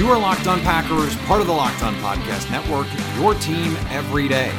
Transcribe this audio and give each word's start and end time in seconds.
You 0.00 0.08
are 0.08 0.18
Locked 0.18 0.46
On 0.46 0.58
Packers, 0.62 1.14
part 1.26 1.42
of 1.42 1.46
the 1.46 1.52
Locked 1.52 1.82
On 1.82 1.94
Podcast 1.96 2.50
Network, 2.50 2.86
your 3.18 3.34
team 3.34 3.76
every 3.90 4.28
day. 4.28 4.50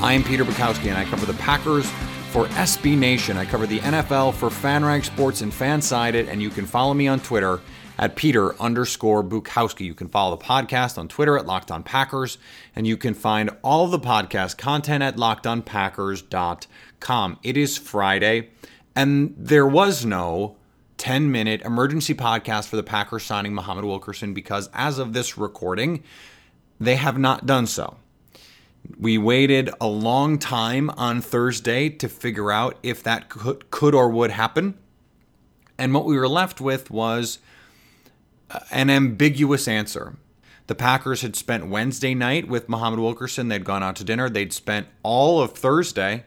I 0.00 0.12
am 0.12 0.22
Peter 0.22 0.44
Bukowski, 0.44 0.90
and 0.90 0.96
I 0.96 1.04
cover 1.04 1.26
the 1.26 1.34
Packers 1.34 1.90
for 2.30 2.46
SB 2.50 2.96
Nation. 2.96 3.36
I 3.36 3.46
cover 3.46 3.66
the 3.66 3.80
NFL 3.80 4.34
for 4.34 4.48
FanRag 4.48 5.04
Sports 5.04 5.40
and 5.40 5.50
Fansided, 5.50 6.28
and 6.28 6.40
you 6.40 6.50
can 6.50 6.66
follow 6.66 6.94
me 6.94 7.08
on 7.08 7.18
Twitter 7.18 7.58
at 7.98 8.14
Peter 8.14 8.54
underscore 8.62 9.24
Bukowski. 9.24 9.80
You 9.80 9.94
can 9.94 10.06
follow 10.06 10.36
the 10.36 10.44
podcast 10.44 10.98
on 10.98 11.08
Twitter 11.08 11.36
at 11.36 11.46
Locked 11.46 11.72
On 11.72 11.82
Packers, 11.82 12.38
and 12.76 12.86
you 12.86 12.96
can 12.96 13.12
find 13.12 13.50
all 13.64 13.86
of 13.86 13.90
the 13.90 13.98
podcast 13.98 14.56
content 14.56 15.02
at 15.02 15.16
lockedonpackers.com. 15.16 17.38
It 17.42 17.56
is 17.56 17.76
Friday, 17.76 18.50
and 18.94 19.34
there 19.36 19.66
was 19.66 20.04
no 20.04 20.54
10 20.98 21.30
minute 21.30 21.62
emergency 21.62 22.14
podcast 22.14 22.68
for 22.68 22.76
the 22.76 22.82
Packers 22.82 23.24
signing 23.24 23.54
Muhammad 23.54 23.84
Wilkerson 23.84 24.34
because 24.34 24.68
as 24.72 24.98
of 24.98 25.12
this 25.12 25.36
recording, 25.36 26.02
they 26.80 26.96
have 26.96 27.18
not 27.18 27.46
done 27.46 27.66
so. 27.66 27.96
We 28.98 29.18
waited 29.18 29.70
a 29.80 29.86
long 29.86 30.38
time 30.38 30.90
on 30.90 31.20
Thursday 31.20 31.88
to 31.90 32.08
figure 32.08 32.50
out 32.50 32.78
if 32.82 33.02
that 33.02 33.28
could, 33.28 33.70
could 33.70 33.94
or 33.94 34.08
would 34.08 34.30
happen. 34.30 34.78
And 35.76 35.92
what 35.92 36.04
we 36.04 36.16
were 36.16 36.28
left 36.28 36.60
with 36.60 36.90
was 36.90 37.38
uh, 38.50 38.60
an 38.70 38.88
ambiguous 38.88 39.66
answer. 39.66 40.16
The 40.68 40.74
Packers 40.74 41.22
had 41.22 41.36
spent 41.36 41.68
Wednesday 41.68 42.14
night 42.14 42.48
with 42.48 42.68
Muhammad 42.68 43.00
Wilkerson. 43.00 43.48
They'd 43.48 43.64
gone 43.64 43.82
out 43.82 43.96
to 43.96 44.04
dinner. 44.04 44.28
They'd 44.28 44.52
spent 44.52 44.88
all 45.02 45.40
of 45.40 45.52
Thursday, 45.52 46.24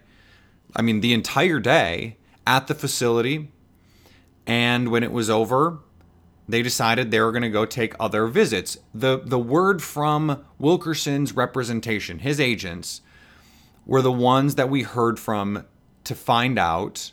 I 0.75 0.81
mean, 0.81 1.01
the 1.01 1.13
entire 1.13 1.59
day 1.59 2.17
at 2.45 2.67
the 2.67 2.75
facility 2.75 3.51
and 4.49 4.89
when 4.89 5.03
it 5.03 5.11
was 5.11 5.29
over, 5.29 5.77
they 6.47 6.63
decided 6.63 7.11
they 7.11 7.19
were 7.21 7.31
going 7.31 7.43
to 7.43 7.49
go 7.49 7.67
take 7.67 7.93
other 7.99 8.25
visits. 8.25 8.79
The 8.93 9.21
the 9.23 9.37
word 9.37 9.83
from 9.83 10.43
Wilkerson's 10.57 11.33
representation, 11.33 12.19
his 12.19 12.39
agents, 12.39 13.01
were 13.85 14.01
the 14.01 14.11
ones 14.11 14.55
that 14.55 14.67
we 14.67 14.81
heard 14.81 15.19
from 15.19 15.65
to 16.03 16.15
find 16.15 16.57
out 16.57 17.11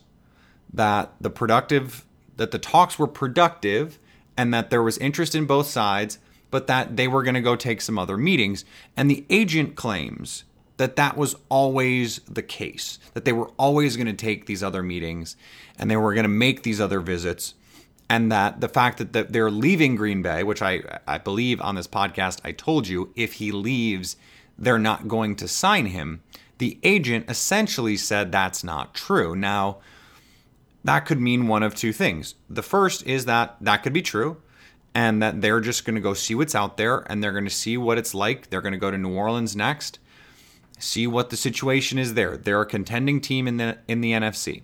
that 0.73 1.13
the 1.21 1.29
productive 1.29 2.07
that 2.39 2.53
the 2.53 2.59
talks 2.59 2.99
were 2.99 3.07
productive 3.07 3.99
and 4.39 4.53
that 4.55 4.71
there 4.71 4.83
was 4.83 4.97
interest 4.99 5.35
in 5.35 5.45
both 5.45 5.67
sides, 5.67 6.19
but 6.51 6.67
that 6.69 6.97
they 6.97 7.07
were 7.07 7.23
going 7.23 7.35
to 7.35 7.43
go 7.43 7.55
take 7.55 7.83
some 7.83 7.99
other 7.99 8.17
meetings. 8.17 8.65
And 8.97 9.11
the 9.11 9.27
agent 9.29 9.75
claims 9.75 10.45
that 10.77 10.97
that 10.97 11.17
was 11.17 11.37
always 11.49 12.19
the 12.21 12.43
case, 12.43 12.99
that 13.15 13.25
they 13.25 13.33
were 13.33 13.51
always 13.59 13.97
going 13.97 14.07
to 14.07 14.13
take 14.13 14.47
these 14.47 14.63
other 14.63 14.83
meetings 14.83 15.37
and 15.79 15.91
they 15.91 15.97
were 15.97 16.15
going 16.15 16.25
to 16.25 16.29
make 16.29 16.63
these 16.63 16.81
other 16.81 17.01
visits. 17.01 17.55
And 18.09 18.31
that 18.31 18.61
the 18.61 18.69
fact 18.69 18.99
that 18.99 19.33
they're 19.33 19.51
leaving 19.51 19.97
Green 19.97 20.23
Bay, 20.23 20.45
which 20.45 20.63
I, 20.63 21.01
I 21.09 21.19
believe 21.19 21.61
on 21.61 21.75
this 21.75 21.89
podcast 21.89 22.41
I 22.45 22.53
told 22.53 22.87
you, 22.87 23.13
if 23.17 23.35
he 23.35 23.51
leaves, 23.51 24.17
they're 24.57 24.79
not 24.79 25.09
going 25.09 25.35
to 25.37 25.49
sign 25.49 25.87
him. 25.87 26.23
The 26.59 26.79
agent 26.83 27.29
essentially 27.29 27.97
said 27.97 28.31
that's 28.31 28.63
not 28.63 28.95
true. 28.95 29.35
Now, 29.35 29.79
that 30.85 31.01
could 31.01 31.21
mean 31.21 31.49
one 31.49 31.65
of 31.65 31.75
two 31.75 31.93
things. 31.93 32.37
The 32.49 32.63
first 32.63 33.05
is 33.07 33.25
that 33.25 33.57
that 33.61 33.83
could 33.83 33.93
be 33.93 34.03
true 34.03 34.41
and 34.95 35.21
that 35.21 35.41
they're 35.41 35.61
just 35.61 35.85
going 35.85 35.97
to 35.97 36.01
go 36.01 36.15
see 36.15 36.37
what's 36.37 36.55
out 36.55 36.77
there 36.77 36.99
and 37.11 37.23
they're 37.23 37.33
going 37.33 37.45
to 37.45 37.51
see 37.51 37.77
what 37.77 37.99
it's 37.99 38.15
like. 38.15 38.51
They're 38.51 38.63
going 38.63 38.73
to 38.73 38.79
go 38.79 38.93
to 38.93 38.97
New 38.97 39.15
Orleans 39.15 39.57
next 39.57 39.99
see 40.79 41.07
what 41.07 41.31
the 41.31 41.37
situation 41.37 41.99
is 41.99 42.15
there. 42.15 42.37
They're 42.37 42.61
a 42.61 42.67
contending 42.67 43.21
team 43.21 43.49
in 43.49 43.57
the 43.57 43.79
in 43.89 44.01
the 44.01 44.13
NFC. 44.13 44.63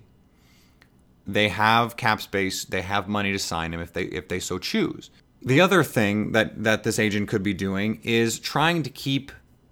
They 1.25 1.49
have 1.49 1.95
cap 1.95 2.21
space, 2.21 2.65
they 2.65 2.81
have 2.81 3.07
money 3.07 3.31
to 3.31 3.39
sign 3.39 3.73
him 3.73 3.79
if 3.79 3.93
they 3.93 4.03
if 4.03 4.27
they 4.27 4.39
so 4.39 4.59
choose. 4.59 5.09
The 5.41 5.61
other 5.61 5.83
thing 5.83 6.31
that 6.33 6.63
that 6.63 6.83
this 6.83 6.99
agent 6.99 7.29
could 7.29 7.43
be 7.43 7.53
doing 7.53 7.99
is 8.03 8.39
trying 8.39 8.83
to 8.83 8.89
keep 8.89 9.31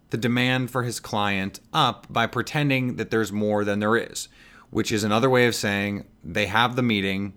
the 0.10 0.18
demand 0.18 0.72
for 0.72 0.84
his 0.84 1.00
client 1.00 1.60
up 1.74 2.06
by 2.10 2.28
pretending 2.28 2.98
that 2.98 3.12
there's 3.12 3.32
more 3.32 3.64
than 3.64 3.80
there 3.80 3.96
is, 3.96 4.28
which 4.70 4.92
is 4.92 5.04
another 5.04 5.30
way 5.30 5.46
of 5.46 5.56
saying 5.56 6.06
they 6.24 6.48
have 6.48 6.76
the 6.76 6.84
meeting. 6.84 7.34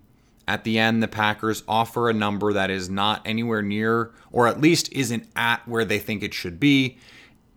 At 0.47 0.63
the 0.63 0.77
end, 0.77 1.01
the 1.01 1.07
Packers 1.07 1.63
offer 1.67 2.07
a 2.07 2.13
number 2.13 2.53
that 2.53 2.69
is 2.69 2.87
not 2.87 3.21
anywhere 3.25 3.63
near, 3.63 4.11
or 4.31 4.47
at 4.47 4.61
least 4.61 4.91
isn't 4.91 5.27
at 5.35 5.67
where 5.67 5.85
they 5.85 5.97
think 5.97 6.21
it 6.21 6.35
should 6.35 6.59
be 6.59 6.99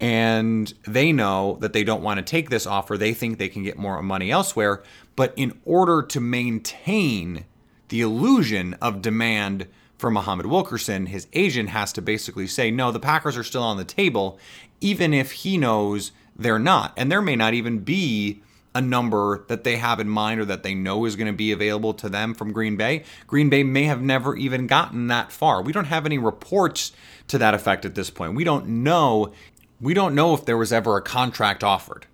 and 0.01 0.73
they 0.87 1.13
know 1.13 1.59
that 1.61 1.73
they 1.73 1.83
don't 1.83 2.03
want 2.03 2.19
to 2.19 2.23
take 2.23 2.51
this 2.51 2.67
offer. 2.67 2.97
They 2.97 3.15
think 3.15 3.39
they 3.39 3.49
can 3.49 3.65
get 3.65 3.79
more 3.79 4.01
money 4.03 4.31
elsewhere. 4.31 4.83
But 5.17 5.33
in 5.37 5.59
order 5.65 6.03
to 6.03 6.21
maintain 6.21 7.45
the 7.89 8.01
illusion 8.01 8.75
of 8.75 9.03
demand 9.03 9.67
for 9.97 10.11
Muhammad 10.11 10.47
Wilkerson, 10.47 11.07
his 11.07 11.27
agent 11.33 11.71
has 11.71 11.93
to 11.95 12.03
basically 12.03 12.47
say, 12.47 12.71
no, 12.71 12.93
the 12.93 13.01
Packers 13.01 13.37
are 13.37 13.43
still 13.43 13.65
on 13.65 13.77
the 13.77 13.85
table, 13.85 14.39
even 14.81 15.13
if 15.13 15.33
he 15.33 15.59
knows 15.59 16.13
they're 16.37 16.61
not. 16.61 16.93
And 16.97 17.11
there 17.11 17.23
may 17.23 17.35
not 17.35 17.55
even 17.55 17.81
be 17.81 18.41
a 18.75 18.81
number 18.81 19.45
that 19.49 19.65
they 19.65 19.77
have 19.77 19.99
in 19.99 20.09
mind 20.09 20.39
or 20.41 20.45
that 20.45 20.63
they 20.63 20.75
know 20.75 21.05
is 21.05 21.17
going 21.17 21.27
to 21.27 21.37
be 21.37 21.51
available 21.51 21.93
to 21.95 22.09
them 22.09 22.33
from 22.33 22.53
Green 22.53 22.77
Bay. 22.77 23.03
Green 23.27 23.49
Bay 23.49 23.65
may 23.65 23.85
have 23.85 24.01
never 24.01 24.37
even 24.37 24.69
gotten 24.69 25.09
that 25.09 25.33
far. 25.33 25.61
We 25.63 25.73
don't 25.73 25.87
have 25.87 26.07
any 26.07 26.19
reports 26.19 26.93
to 27.27 27.39
that 27.39 27.55
effect 27.55 27.85
at 27.85 27.97
this 27.97 28.11
point. 28.11 28.35
We 28.35 28.45
don't 28.45 28.69
know 28.69 29.33
we 29.81 29.95
don't 29.95 30.15
know 30.15 30.35
if 30.35 30.45
there 30.45 30.57
was 30.57 30.73
ever 30.73 30.97
a 30.97 31.03
contract 31.03 31.63
offered. 31.63 32.07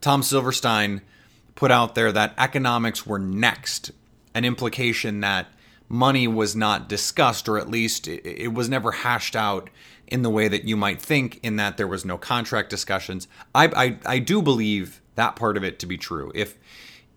Tom 0.00 0.22
Silverstein 0.22 1.02
put 1.54 1.70
out 1.70 1.94
there 1.94 2.12
that 2.12 2.34
economics 2.38 3.06
were 3.06 3.18
next, 3.18 3.90
an 4.34 4.44
implication 4.44 5.20
that 5.20 5.48
money 5.88 6.26
was 6.26 6.54
not 6.54 6.88
discussed, 6.88 7.48
or 7.48 7.58
at 7.58 7.68
least 7.68 8.06
it, 8.08 8.54
was 8.54 8.68
never 8.68 8.92
hashed 8.92 9.36
out 9.36 9.68
in 10.06 10.22
the 10.22 10.30
way 10.30 10.48
that 10.48 10.64
you 10.64 10.76
might 10.76 11.02
think, 11.02 11.38
in 11.42 11.56
that 11.56 11.76
there 11.76 11.86
was 11.86 12.04
no 12.04 12.16
contract 12.16 12.70
discussions. 12.70 13.28
I, 13.54 13.66
I, 13.76 13.98
I 14.06 14.18
do 14.18 14.40
believe 14.40 15.00
that 15.16 15.36
part 15.36 15.56
of 15.56 15.64
it 15.64 15.78
to 15.80 15.86
be 15.86 15.98
true. 15.98 16.32
If 16.34 16.56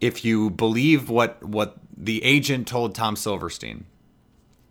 if 0.02 0.26
you 0.26 0.50
believe 0.50 1.10
what 1.10 1.42
what 1.44 1.78
the 1.96 2.22
agent 2.24 2.68
told 2.68 2.94
Tom 2.94 3.16
Silverstein, 3.16 3.86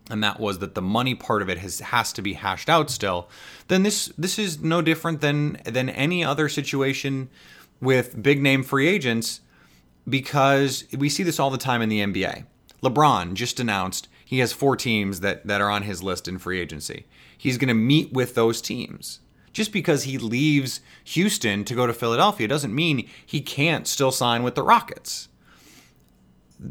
and 0.09 0.23
that 0.23 0.39
was 0.39 0.59
that 0.59 0.75
the 0.75 0.81
money 0.81 1.15
part 1.15 1.41
of 1.41 1.49
it 1.49 1.57
has 1.59 1.79
has 1.79 2.11
to 2.13 2.21
be 2.21 2.33
hashed 2.33 2.69
out 2.69 2.89
still, 2.89 3.29
then 3.67 3.83
this 3.83 4.07
this 4.17 4.37
is 4.37 4.61
no 4.61 4.81
different 4.81 5.21
than 5.21 5.57
than 5.65 5.89
any 5.89 6.23
other 6.23 6.49
situation 6.49 7.29
with 7.79 8.21
big 8.21 8.41
name 8.41 8.63
free 8.63 8.87
agents 8.87 9.41
because 10.07 10.85
we 10.97 11.09
see 11.09 11.23
this 11.23 11.39
all 11.39 11.49
the 11.49 11.57
time 11.57 11.81
in 11.81 11.89
the 11.89 11.99
NBA. 12.01 12.45
LeBron 12.81 13.33
just 13.33 13.59
announced 13.59 14.09
he 14.25 14.39
has 14.39 14.51
four 14.51 14.75
teams 14.75 15.21
that 15.21 15.47
that 15.47 15.61
are 15.61 15.69
on 15.69 15.83
his 15.83 16.03
list 16.03 16.27
in 16.27 16.37
free 16.37 16.59
agency. 16.59 17.05
He's 17.37 17.57
going 17.57 17.69
to 17.69 17.73
meet 17.73 18.11
with 18.13 18.35
those 18.35 18.61
teams. 18.61 19.19
Just 19.51 19.71
because 19.71 20.03
he 20.03 20.17
leaves 20.17 20.81
Houston 21.03 21.63
to 21.65 21.75
go 21.75 21.85
to 21.85 21.93
Philadelphia 21.93 22.47
doesn't 22.47 22.73
mean 22.73 23.07
he 23.23 23.39
can't 23.39 23.85
still 23.85 24.11
sign 24.11 24.41
with 24.41 24.55
the 24.55 24.63
Rockets 24.63 25.27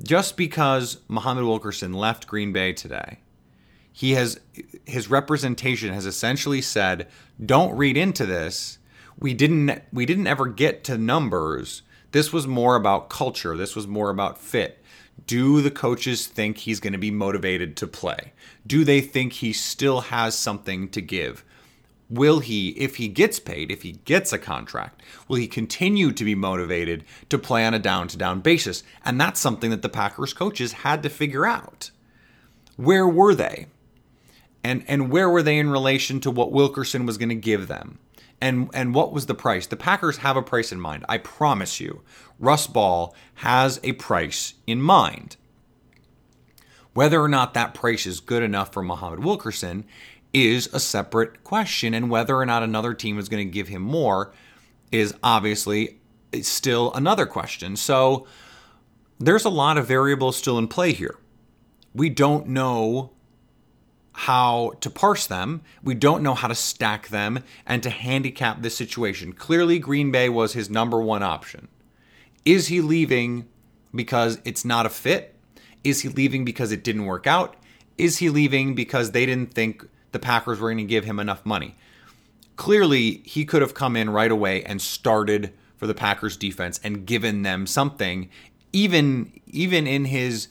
just 0.02 0.36
because 0.36 0.98
Muhammad 1.08 1.44
Wilkerson 1.44 1.92
left 1.92 2.26
Green 2.26 2.52
Bay 2.52 2.72
today, 2.72 3.18
he 3.92 4.12
has 4.12 4.40
his 4.86 5.10
representation 5.10 5.92
has 5.92 6.06
essentially 6.06 6.62
said, 6.62 7.08
"Don't 7.44 7.76
read 7.76 7.96
into 7.96 8.24
this. 8.24 8.78
We 9.18 9.34
didn't 9.34 9.82
we 9.92 10.06
didn't 10.06 10.26
ever 10.26 10.46
get 10.46 10.82
to 10.84 10.96
numbers. 10.96 11.82
This 12.12 12.32
was 12.32 12.46
more 12.46 12.76
about 12.76 13.10
culture. 13.10 13.56
This 13.56 13.76
was 13.76 13.86
more 13.86 14.10
about 14.10 14.38
fit. 14.38 14.82
Do 15.26 15.60
the 15.60 15.70
coaches 15.70 16.26
think 16.26 16.58
he's 16.58 16.80
going 16.80 16.92
to 16.94 16.98
be 16.98 17.10
motivated 17.10 17.76
to 17.78 17.86
play? 17.86 18.32
Do 18.66 18.84
they 18.84 19.00
think 19.00 19.34
he 19.34 19.52
still 19.52 20.02
has 20.02 20.36
something 20.36 20.88
to 20.88 21.00
give? 21.00 21.44
Will 22.12 22.40
he, 22.40 22.68
if 22.70 22.96
he 22.96 23.08
gets 23.08 23.38
paid, 23.38 23.70
if 23.70 23.80
he 23.80 23.92
gets 23.92 24.34
a 24.34 24.38
contract, 24.38 25.00
will 25.28 25.36
he 25.36 25.48
continue 25.48 26.12
to 26.12 26.24
be 26.24 26.34
motivated 26.34 27.04
to 27.30 27.38
play 27.38 27.64
on 27.64 27.72
a 27.72 27.78
down 27.78 28.06
to 28.08 28.18
down 28.18 28.42
basis? 28.42 28.82
And 29.02 29.18
that's 29.18 29.40
something 29.40 29.70
that 29.70 29.80
the 29.80 29.88
Packers 29.88 30.34
coaches 30.34 30.72
had 30.72 31.02
to 31.04 31.08
figure 31.08 31.46
out. 31.46 31.90
Where 32.76 33.08
were 33.08 33.34
they? 33.34 33.68
And, 34.62 34.84
and 34.86 35.10
where 35.10 35.30
were 35.30 35.42
they 35.42 35.56
in 35.56 35.70
relation 35.70 36.20
to 36.20 36.30
what 36.30 36.52
Wilkerson 36.52 37.06
was 37.06 37.16
going 37.16 37.30
to 37.30 37.34
give 37.34 37.66
them? 37.66 37.98
And, 38.42 38.68
and 38.74 38.94
what 38.94 39.14
was 39.14 39.24
the 39.24 39.34
price? 39.34 39.66
The 39.66 39.76
Packers 39.78 40.18
have 40.18 40.36
a 40.36 40.42
price 40.42 40.70
in 40.70 40.82
mind. 40.82 41.06
I 41.08 41.16
promise 41.16 41.80
you. 41.80 42.02
Russ 42.38 42.66
Ball 42.66 43.14
has 43.36 43.80
a 43.82 43.92
price 43.92 44.52
in 44.66 44.82
mind. 44.82 45.36
Whether 46.92 47.22
or 47.22 47.28
not 47.28 47.54
that 47.54 47.72
price 47.72 48.04
is 48.04 48.20
good 48.20 48.42
enough 48.42 48.70
for 48.70 48.82
Muhammad 48.82 49.24
Wilkerson 49.24 49.86
is 50.32 50.68
a 50.72 50.80
separate 50.80 51.44
question, 51.44 51.94
and 51.94 52.10
whether 52.10 52.36
or 52.36 52.46
not 52.46 52.62
another 52.62 52.94
team 52.94 53.18
is 53.18 53.28
going 53.28 53.46
to 53.46 53.52
give 53.52 53.68
him 53.68 53.82
more 53.82 54.32
is 54.90 55.14
obviously 55.22 55.98
still 56.40 56.92
another 56.94 57.26
question. 57.26 57.76
So 57.76 58.26
there's 59.18 59.44
a 59.44 59.50
lot 59.50 59.78
of 59.78 59.86
variables 59.86 60.36
still 60.36 60.58
in 60.58 60.68
play 60.68 60.92
here. 60.92 61.16
We 61.94 62.08
don't 62.08 62.48
know 62.48 63.12
how 64.12 64.72
to 64.80 64.90
parse 64.90 65.26
them. 65.26 65.62
We 65.82 65.94
don't 65.94 66.22
know 66.22 66.34
how 66.34 66.48
to 66.48 66.54
stack 66.54 67.08
them 67.08 67.42
and 67.66 67.82
to 67.82 67.90
handicap 67.90 68.62
this 68.62 68.76
situation. 68.76 69.32
Clearly, 69.32 69.78
Green 69.78 70.10
Bay 70.10 70.28
was 70.28 70.52
his 70.52 70.68
number 70.68 71.00
one 71.00 71.22
option. 71.22 71.68
Is 72.44 72.68
he 72.68 72.80
leaving 72.80 73.48
because 73.94 74.40
it's 74.44 74.64
not 74.64 74.86
a 74.86 74.90
fit? 74.90 75.34
Is 75.84 76.00
he 76.00 76.08
leaving 76.08 76.44
because 76.44 76.72
it 76.72 76.84
didn't 76.84 77.06
work 77.06 77.26
out? 77.26 77.56
Is 77.98 78.18
he 78.18 78.28
leaving 78.28 78.74
because 78.74 79.10
they 79.10 79.26
didn't 79.26 79.54
think 79.54 79.86
the 80.12 80.18
Packers 80.18 80.60
were 80.60 80.68
going 80.68 80.78
to 80.78 80.84
give 80.84 81.04
him 81.04 81.18
enough 81.18 81.44
money? 81.44 81.76
Clearly, 82.56 83.22
he 83.24 83.44
could 83.44 83.62
have 83.62 83.74
come 83.74 83.96
in 83.96 84.10
right 84.10 84.30
away 84.30 84.62
and 84.62 84.80
started 84.80 85.52
for 85.76 85.86
the 85.86 85.94
Packers 85.94 86.36
defense 86.36 86.78
and 86.84 87.06
given 87.06 87.42
them 87.42 87.66
something 87.66 88.28
even 88.72 89.32
even 89.46 89.86
in 89.86 90.06
his 90.06 90.48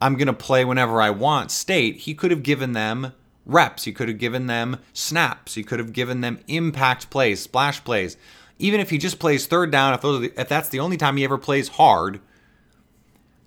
I'm 0.00 0.16
going 0.16 0.26
to 0.26 0.32
play 0.32 0.64
whenever 0.64 1.00
I 1.00 1.10
want 1.10 1.50
state, 1.50 1.96
he 1.96 2.14
could 2.14 2.30
have 2.30 2.42
given 2.42 2.72
them 2.72 3.12
reps. 3.46 3.84
He 3.84 3.92
could 3.92 4.08
have 4.08 4.18
given 4.18 4.46
them 4.46 4.78
snaps. 4.92 5.54
He 5.54 5.62
could 5.62 5.78
have 5.78 5.92
given 5.92 6.20
them 6.20 6.40
impact 6.48 7.08
plays, 7.08 7.40
splash 7.40 7.82
plays. 7.82 8.16
Even 8.58 8.80
if 8.80 8.90
he 8.90 8.98
just 8.98 9.18
plays 9.18 9.46
third 9.46 9.70
down, 9.70 9.94
if, 9.94 10.02
the, 10.02 10.32
if 10.36 10.48
that's 10.48 10.68
the 10.68 10.80
only 10.80 10.96
time 10.96 11.16
he 11.16 11.24
ever 11.24 11.38
plays 11.38 11.68
hard, 11.68 12.20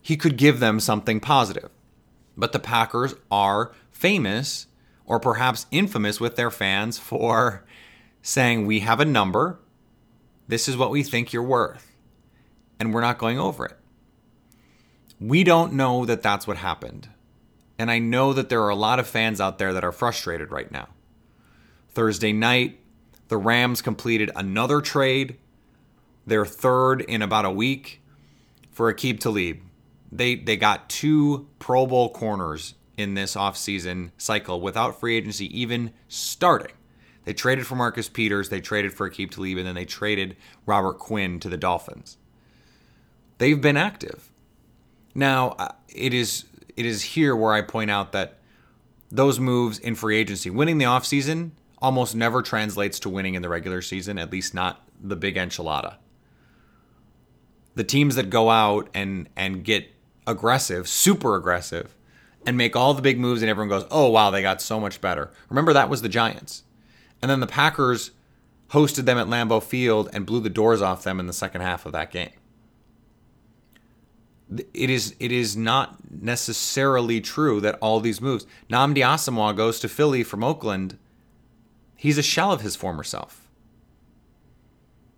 he 0.02 0.18
could 0.18 0.38
give 0.38 0.60
them 0.60 0.80
something 0.80 1.20
positive. 1.20 1.70
But 2.36 2.52
the 2.52 2.60
Packers 2.60 3.14
are 3.30 3.74
famous, 3.92 4.68
or 5.10 5.20
perhaps 5.20 5.66
infamous 5.72 6.22
with 6.22 6.38
their 6.38 6.52
fans, 6.52 6.98
for 6.98 7.66
saying, 8.22 8.66
We 8.66 8.80
have 8.82 9.02
a 9.02 9.06
number. 9.06 9.60
This 10.48 10.70
is 10.70 10.78
what 10.78 10.92
we 10.92 11.04
think 11.04 11.34
you're 11.34 11.44
worth. 11.44 11.92
And 12.80 12.94
we're 12.94 13.02
not 13.02 13.18
going 13.18 13.40
over 13.40 13.66
it. 13.66 13.78
We 15.20 15.44
don't 15.44 15.74
know 15.74 16.06
that 16.06 16.22
that's 16.22 16.48
what 16.48 16.58
happened. 16.58 17.10
And 17.78 17.92
I 17.92 18.00
know 18.00 18.34
that 18.34 18.50
there 18.50 18.62
are 18.64 18.70
a 18.70 18.76
lot 18.76 19.00
of 19.00 19.08
fans 19.08 19.42
out 19.42 19.58
there 19.58 19.74
that 19.74 19.84
are 19.84 19.92
frustrated 19.92 20.52
right 20.52 20.72
now. 20.72 20.90
Thursday 21.90 22.32
night, 22.32 22.80
the 23.28 23.38
Rams 23.38 23.82
completed 23.82 24.32
another 24.36 24.80
trade, 24.80 25.38
their 26.26 26.46
third 26.46 27.02
in 27.02 27.22
about 27.22 27.46
a 27.46 27.52
week, 27.52 28.02
for 28.72 28.94
Aqib 28.94 29.20
Talib. 29.20 29.60
They, 30.12 30.36
they 30.36 30.56
got 30.56 30.90
two 30.90 31.48
Pro 31.58 31.86
Bowl 31.86 32.10
corners 32.10 32.76
in 33.00 33.14
this 33.14 33.36
offseason 33.36 34.12
cycle 34.18 34.62
without 34.62 35.00
free 35.00 35.16
agency 35.16 35.46
even 35.58 35.92
starting. 36.08 36.74
They 37.26 37.34
traded 37.34 37.68
for 37.68 37.76
Marcus 37.76 38.10
Peters, 38.10 38.50
they 38.50 38.62
traded 38.62 38.94
for 38.94 39.10
Aqib 39.10 39.32
Talib, 39.32 39.58
and 39.58 39.68
then 39.68 39.76
they 39.76 39.86
traded 39.86 40.36
Robert 40.66 41.00
Quinn 41.00 41.40
to 41.40 41.50
the 41.50 41.58
Dolphins. 41.58 42.18
They've 43.38 43.60
been 43.60 43.78
active. 43.78 44.32
Now, 45.16 45.50
uh, 45.60 45.74
it 45.88 46.14
is 46.14 46.46
it 46.76 46.86
is 46.86 47.02
here 47.02 47.36
where 47.36 47.54
I 47.54 47.62
point 47.62 47.92
out 47.92 48.12
that 48.14 48.40
those 49.12 49.40
moves 49.40 49.80
in 49.80 49.96
free 49.96 50.18
agency, 50.18 50.50
winning 50.50 50.78
the 50.78 50.86
offseason 50.86 51.52
almost 51.82 52.16
never 52.16 52.42
translates 52.42 53.00
to 53.00 53.10
winning 53.10 53.36
in 53.36 53.42
the 53.42 53.50
regular 53.50 53.82
season, 53.82 54.18
at 54.18 54.32
least 54.32 54.54
not 54.54 54.88
the 55.02 55.16
big 55.16 55.36
enchilada. 55.36 55.96
The 57.76 57.84
teams 57.84 58.16
that 58.16 58.30
go 58.30 58.50
out 58.50 58.90
and 58.94 59.30
and 59.36 59.64
get 59.64 59.88
aggressive, 60.28 60.88
super 60.88 61.36
aggressive, 61.36 61.96
and 62.46 62.58
make 62.58 62.76
all 62.76 62.94
the 62.94 63.02
big 63.02 63.20
moves 63.20 63.42
and 63.42 63.50
everyone 63.50 63.70
goes, 63.70 63.88
"Oh, 63.92 64.10
wow, 64.10 64.32
they 64.32 64.42
got 64.42 64.62
so 64.62 64.80
much 64.80 65.02
better." 65.02 65.32
Remember 65.50 65.74
that 65.74 65.90
was 65.90 66.02
the 66.02 66.10
Giants. 66.10 66.64
And 67.22 67.30
then 67.30 67.40
the 67.40 67.48
Packers 67.48 68.12
hosted 68.72 69.06
them 69.06 69.18
at 69.18 69.28
Lambeau 69.28 69.62
Field 69.62 70.10
and 70.14 70.26
blew 70.26 70.40
the 70.40 70.50
doors 70.50 70.82
off 70.82 71.04
them 71.04 71.20
in 71.20 71.28
the 71.28 71.34
second 71.34 71.62
half 71.62 71.86
of 71.86 71.92
that 71.92 72.12
game 72.12 72.32
it 74.74 74.90
is 74.90 75.16
it 75.20 75.32
is 75.32 75.56
not 75.56 75.98
necessarily 76.10 77.22
true 77.22 77.62
that 77.62 77.78
all 77.82 78.00
these 78.00 78.22
moves. 78.22 78.46
Nnamdi 78.70 78.98
Asomugha 78.98 79.56
goes 79.56 79.80
to 79.80 79.90
Philly 79.90 80.24
from 80.24 80.44
Oakland. 80.44 80.98
He's 81.96 82.18
a 82.18 82.24
shell 82.24 82.52
of 82.52 82.62
his 82.62 82.76
former 82.76 83.04
self. 83.04 83.48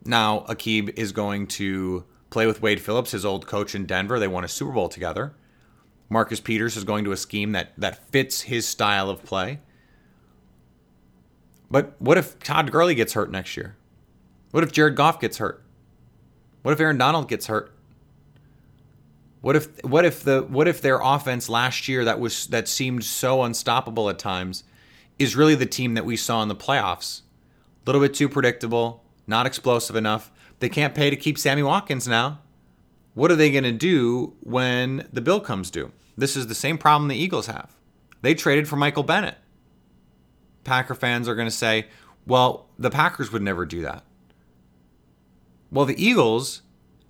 Now 0.03 0.45
Aqib 0.49 0.97
is 0.97 1.11
going 1.11 1.47
to 1.47 2.05
play 2.29 2.45
with 2.45 2.61
Wade 2.61 2.81
Phillips, 2.81 3.11
his 3.11 3.25
old 3.25 3.47
coach 3.47 3.73
in 3.75 3.85
Denver. 3.85 4.19
They 4.19 4.27
won 4.27 4.43
a 4.43 4.49
Super 4.49 4.73
Bowl 4.73 4.89
together. 4.89 5.33
Marcus 6.11 6.41
Peters 6.41 6.75
is 6.75 6.83
going 6.83 7.05
to 7.05 7.13
a 7.13 7.17
scheme 7.17 7.53
that 7.53 7.71
that 7.77 8.05
fits 8.11 8.41
his 8.41 8.67
style 8.67 9.09
of 9.09 9.23
play. 9.23 9.59
But 11.71 11.95
what 11.99 12.17
if 12.17 12.37
Todd 12.39 12.69
Gurley 12.69 12.95
gets 12.95 13.13
hurt 13.13 13.31
next 13.31 13.55
year? 13.55 13.77
What 14.51 14.61
if 14.61 14.73
Jared 14.73 14.97
Goff 14.97 15.21
gets 15.21 15.37
hurt? 15.37 15.63
What 16.63 16.73
if 16.73 16.81
Aaron 16.81 16.97
Donald 16.97 17.29
gets 17.29 17.47
hurt? 17.47 17.73
What 19.39 19.55
if 19.55 19.83
what 19.85 20.03
if 20.03 20.21
the 20.21 20.41
what 20.41 20.67
if 20.67 20.81
their 20.81 20.99
offense 20.99 21.47
last 21.47 21.87
year 21.87 22.03
that 22.03 22.19
was 22.19 22.45
that 22.47 22.67
seemed 22.67 23.05
so 23.05 23.43
unstoppable 23.43 24.09
at 24.09 24.19
times 24.19 24.65
is 25.17 25.37
really 25.37 25.55
the 25.55 25.65
team 25.65 25.93
that 25.93 26.03
we 26.03 26.17
saw 26.17 26.43
in 26.43 26.49
the 26.49 26.55
playoffs? 26.55 27.21
A 27.21 27.89
little 27.89 28.01
bit 28.01 28.13
too 28.13 28.27
predictable, 28.27 29.01
not 29.27 29.45
explosive 29.45 29.95
enough. 29.95 30.29
They 30.59 30.67
can't 30.67 30.93
pay 30.93 31.09
to 31.09 31.15
keep 31.15 31.37
Sammy 31.37 31.63
Watkins 31.63 32.05
now. 32.05 32.39
What 33.13 33.31
are 33.31 33.37
they 33.37 33.49
going 33.49 33.63
to 33.63 33.71
do 33.71 34.33
when 34.41 35.07
the 35.13 35.21
bill 35.21 35.39
comes 35.39 35.71
due? 35.71 35.93
This 36.21 36.35
is 36.35 36.45
the 36.45 36.53
same 36.53 36.77
problem 36.77 37.07
the 37.07 37.15
Eagles 37.15 37.47
have. 37.47 37.75
They 38.21 38.35
traded 38.35 38.67
for 38.67 38.75
Michael 38.75 39.01
Bennett. 39.01 39.39
Packer 40.63 40.93
fans 40.93 41.27
are 41.27 41.33
going 41.33 41.47
to 41.47 41.51
say, 41.51 41.87
"Well, 42.27 42.67
the 42.77 42.91
Packers 42.91 43.31
would 43.31 43.41
never 43.41 43.65
do 43.65 43.81
that." 43.81 44.03
Well, 45.71 45.85
the 45.85 45.99
Eagles 45.99 46.61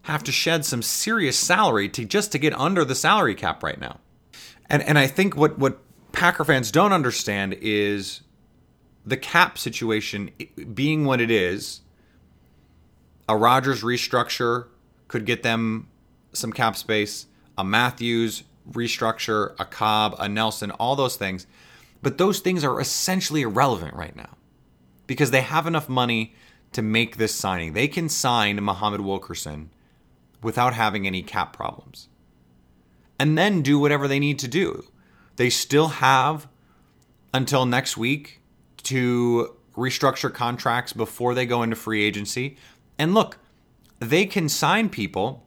have 0.04 0.24
to 0.24 0.32
shed 0.32 0.64
some 0.64 0.82
serious 0.82 1.38
salary 1.38 1.90
to 1.90 2.06
just 2.06 2.32
to 2.32 2.38
get 2.38 2.58
under 2.58 2.86
the 2.86 2.96
salary 2.96 3.36
cap 3.36 3.62
right 3.64 3.78
now. 3.78 4.00
And 4.70 4.82
and 4.84 4.98
I 4.98 5.08
think 5.08 5.36
what 5.36 5.60
what 5.60 5.80
Packer 6.14 6.46
fans 6.46 6.72
don't 6.72 6.94
understand 6.94 7.58
is 7.60 8.22
the 9.06 9.18
cap 9.18 9.58
situation 9.58 10.32
being 10.74 11.04
what 11.04 11.20
it 11.20 11.30
is. 11.30 11.82
A 13.28 13.36
Rodgers 13.36 13.82
restructure 13.84 14.68
could 15.10 15.26
get 15.26 15.44
them 15.44 15.90
some 16.32 16.54
cap 16.54 16.78
space. 16.78 17.26
A 17.58 17.66
Matthews 17.66 18.44
restructure, 18.72 19.56
a 19.60 19.66
Cobb, 19.66 20.16
a 20.20 20.28
Nelson, 20.28 20.72
all 20.72 20.96
those 20.96 21.16
things. 21.16 21.48
But 22.02 22.18
those 22.18 22.40
things 22.40 22.64
are 22.64 22.80
essentially 22.80 23.42
irrelevant 23.42 23.94
right 23.94 24.16
now 24.16 24.38
because 25.08 25.32
they 25.32 25.42
have 25.42 25.68
enough 25.68 25.90
money 25.90 26.34
to 26.72 26.82
make 26.82 27.18
this 27.18 27.36
signing. 27.36 27.74
They 27.74 27.88
can 27.88 28.10
sign 28.10 28.64
Muhammad 28.64 29.02
Wilkerson 29.02 29.72
without 30.42 30.74
having 30.74 31.06
any 31.06 31.22
cap 31.22 31.56
problems. 31.56 32.08
And 33.20 33.38
then 33.38 33.62
do 33.62 33.78
whatever 33.78 34.08
they 34.08 34.20
need 34.20 34.40
to 34.40 34.48
do. 34.48 34.86
They 35.36 35.50
still 35.50 35.90
have 35.90 36.48
until 37.34 37.66
next 37.66 37.98
week 37.98 38.42
to 38.84 39.56
restructure 39.76 40.34
contracts 40.34 40.94
before 40.94 41.34
they 41.34 41.46
go 41.46 41.62
into 41.64 41.76
free 41.76 42.04
agency. 42.04 42.58
And 42.98 43.14
look, 43.14 43.38
they 44.00 44.26
can 44.26 44.50
sign 44.50 44.90
people 44.90 45.46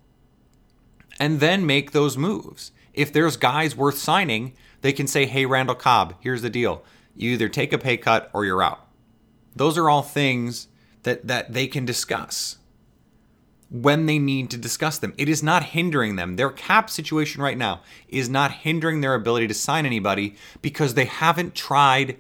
and 1.18 1.40
then 1.40 1.66
make 1.66 1.90
those 1.90 2.16
moves. 2.16 2.72
If 2.94 3.12
there's 3.12 3.36
guys 3.36 3.76
worth 3.76 3.98
signing, 3.98 4.54
they 4.80 4.92
can 4.92 5.06
say, 5.06 5.26
hey, 5.26 5.46
Randall 5.46 5.74
Cobb, 5.74 6.14
here's 6.20 6.42
the 6.42 6.50
deal. 6.50 6.84
You 7.16 7.32
either 7.32 7.48
take 7.48 7.72
a 7.72 7.78
pay 7.78 7.96
cut 7.96 8.30
or 8.32 8.44
you're 8.44 8.62
out. 8.62 8.86
Those 9.54 9.76
are 9.78 9.88
all 9.88 10.02
things 10.02 10.68
that, 11.02 11.26
that 11.26 11.52
they 11.52 11.66
can 11.66 11.84
discuss 11.84 12.58
when 13.70 14.06
they 14.06 14.18
need 14.18 14.50
to 14.50 14.56
discuss 14.56 14.98
them. 14.98 15.14
It 15.18 15.28
is 15.28 15.42
not 15.42 15.64
hindering 15.64 16.16
them. 16.16 16.36
Their 16.36 16.50
cap 16.50 16.88
situation 16.88 17.42
right 17.42 17.58
now 17.58 17.80
is 18.08 18.28
not 18.28 18.52
hindering 18.52 19.00
their 19.00 19.14
ability 19.14 19.48
to 19.48 19.54
sign 19.54 19.86
anybody 19.86 20.36
because 20.62 20.94
they 20.94 21.06
haven't 21.06 21.54
tried 21.54 22.16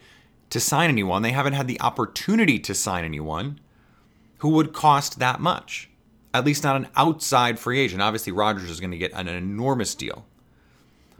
to 0.50 0.60
sign 0.60 0.90
anyone. 0.90 1.22
They 1.22 1.32
haven't 1.32 1.52
had 1.52 1.68
the 1.68 1.80
opportunity 1.80 2.58
to 2.60 2.74
sign 2.74 3.04
anyone 3.04 3.60
who 4.38 4.50
would 4.50 4.72
cost 4.72 5.18
that 5.18 5.40
much. 5.40 5.90
At 6.32 6.44
least 6.44 6.64
not 6.64 6.76
an 6.76 6.88
outside 6.96 7.58
free 7.58 7.78
agent. 7.78 8.02
Obviously, 8.02 8.32
Rodgers 8.32 8.68
is 8.68 8.80
going 8.80 8.90
to 8.90 8.98
get 8.98 9.12
an 9.12 9.28
enormous 9.28 9.94
deal. 9.94 10.26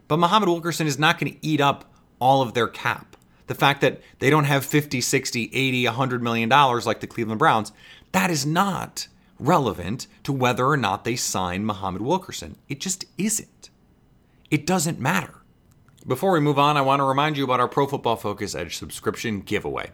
But 0.07 0.19
Muhammad 0.19 0.49
Wilkerson 0.49 0.87
is 0.87 0.99
not 0.99 1.19
going 1.19 1.33
to 1.33 1.45
eat 1.45 1.61
up 1.61 1.91
all 2.19 2.41
of 2.41 2.53
their 2.53 2.67
cap. 2.67 3.15
The 3.47 3.55
fact 3.55 3.81
that 3.81 4.01
they 4.19 4.29
don't 4.29 4.45
have 4.45 4.65
50, 4.65 5.01
60, 5.01 5.49
80, 5.53 5.85
100 5.85 6.23
million 6.23 6.49
dollars 6.49 6.85
like 6.85 6.99
the 6.99 7.07
Cleveland 7.07 7.39
Browns, 7.39 7.71
that 8.11 8.31
is 8.31 8.45
not 8.45 9.07
relevant 9.39 10.07
to 10.23 10.31
whether 10.31 10.65
or 10.65 10.77
not 10.77 11.03
they 11.03 11.15
sign 11.15 11.65
Muhammad 11.65 12.01
Wilkerson. 12.01 12.55
It 12.69 12.79
just 12.79 13.05
isn't. 13.17 13.69
It 14.49 14.65
doesn't 14.65 14.99
matter. 14.99 15.35
Before 16.07 16.31
we 16.31 16.39
move 16.39 16.59
on, 16.59 16.77
I 16.77 16.81
want 16.81 16.99
to 16.99 17.03
remind 17.03 17.35
you 17.35 17.43
about 17.43 17.59
our 17.59 17.67
Pro 17.67 17.87
Football 17.87 18.15
Focus 18.15 18.55
Edge 18.55 18.77
subscription 18.77 19.41
giveaway. 19.41 19.91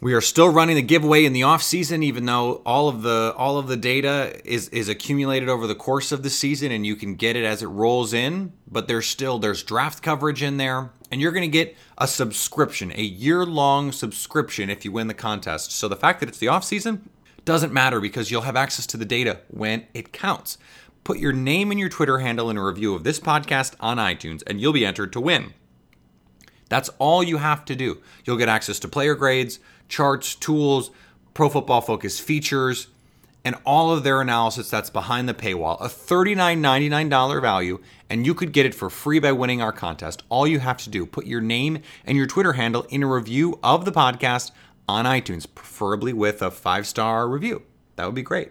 We 0.00 0.12
are 0.12 0.20
still 0.20 0.48
running 0.48 0.76
the 0.76 0.82
giveaway 0.82 1.24
in 1.24 1.32
the 1.32 1.44
off 1.44 1.62
season, 1.62 2.02
even 2.02 2.26
though 2.26 2.62
all 2.66 2.88
of 2.88 3.02
the 3.02 3.32
all 3.36 3.58
of 3.58 3.68
the 3.68 3.76
data 3.76 4.38
is 4.44 4.68
is 4.68 4.88
accumulated 4.88 5.48
over 5.48 5.66
the 5.66 5.74
course 5.74 6.12
of 6.12 6.22
the 6.22 6.30
season, 6.30 6.72
and 6.72 6.84
you 6.84 6.96
can 6.96 7.14
get 7.14 7.36
it 7.36 7.44
as 7.44 7.62
it 7.62 7.68
rolls 7.68 8.12
in. 8.12 8.52
But 8.70 8.86
there's 8.86 9.06
still 9.06 9.38
there's 9.38 9.62
draft 9.62 10.02
coverage 10.02 10.42
in 10.42 10.56
there, 10.58 10.90
and 11.10 11.20
you're 11.20 11.32
going 11.32 11.48
to 11.48 11.48
get 11.48 11.76
a 11.96 12.06
subscription, 12.06 12.92
a 12.94 13.02
year 13.02 13.46
long 13.46 13.92
subscription 13.92 14.68
if 14.68 14.84
you 14.84 14.92
win 14.92 15.06
the 15.06 15.14
contest. 15.14 15.72
So 15.72 15.88
the 15.88 15.96
fact 15.96 16.20
that 16.20 16.28
it's 16.28 16.38
the 16.38 16.48
off 16.48 16.64
season 16.64 17.08
doesn't 17.44 17.72
matter 17.72 18.00
because 18.00 18.30
you'll 18.30 18.42
have 18.42 18.56
access 18.56 18.86
to 18.86 18.96
the 18.96 19.04
data 19.04 19.40
when 19.48 19.86
it 19.94 20.12
counts. 20.12 20.58
Put 21.04 21.18
your 21.18 21.32
name 21.32 21.70
and 21.70 21.78
your 21.78 21.90
Twitter 21.90 22.18
handle 22.18 22.50
in 22.50 22.56
a 22.56 22.64
review 22.64 22.94
of 22.94 23.04
this 23.04 23.20
podcast 23.20 23.74
on 23.78 23.98
iTunes, 23.98 24.42
and 24.46 24.60
you'll 24.60 24.72
be 24.72 24.86
entered 24.86 25.12
to 25.12 25.20
win. 25.20 25.54
That's 26.74 26.90
all 26.98 27.22
you 27.22 27.36
have 27.36 27.64
to 27.66 27.76
do. 27.76 27.98
You'll 28.24 28.36
get 28.36 28.48
access 28.48 28.80
to 28.80 28.88
player 28.88 29.14
grades, 29.14 29.60
charts, 29.88 30.34
tools, 30.34 30.90
Pro 31.32 31.48
Football 31.48 31.80
Focus 31.80 32.18
features, 32.18 32.88
and 33.44 33.54
all 33.64 33.92
of 33.92 34.02
their 34.02 34.20
analysis 34.20 34.70
that's 34.70 34.90
behind 34.90 35.28
the 35.28 35.34
paywall. 35.34 35.80
A 35.80 35.86
$39.99 35.86 37.40
value, 37.40 37.78
and 38.10 38.26
you 38.26 38.34
could 38.34 38.50
get 38.50 38.66
it 38.66 38.74
for 38.74 38.90
free 38.90 39.20
by 39.20 39.30
winning 39.30 39.62
our 39.62 39.70
contest. 39.70 40.24
All 40.28 40.48
you 40.48 40.58
have 40.58 40.78
to 40.78 40.90
do, 40.90 41.06
put 41.06 41.26
your 41.26 41.40
name 41.40 41.78
and 42.04 42.18
your 42.18 42.26
Twitter 42.26 42.54
handle 42.54 42.88
in 42.90 43.04
a 43.04 43.06
review 43.06 43.60
of 43.62 43.84
the 43.84 43.92
podcast 43.92 44.50
on 44.88 45.04
iTunes, 45.04 45.46
preferably 45.54 46.12
with 46.12 46.42
a 46.42 46.50
five 46.50 46.88
star 46.88 47.28
review. 47.28 47.62
That 47.94 48.06
would 48.06 48.16
be 48.16 48.22
great. 48.22 48.50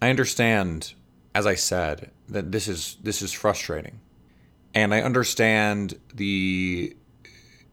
I 0.00 0.10
understand, 0.10 0.94
as 1.34 1.46
I 1.46 1.54
said, 1.54 2.10
that 2.28 2.52
this 2.52 2.68
is 2.68 2.96
this 3.02 3.22
is 3.22 3.32
frustrating. 3.32 4.00
And 4.74 4.94
I 4.94 5.00
understand 5.02 5.98
the 6.14 6.96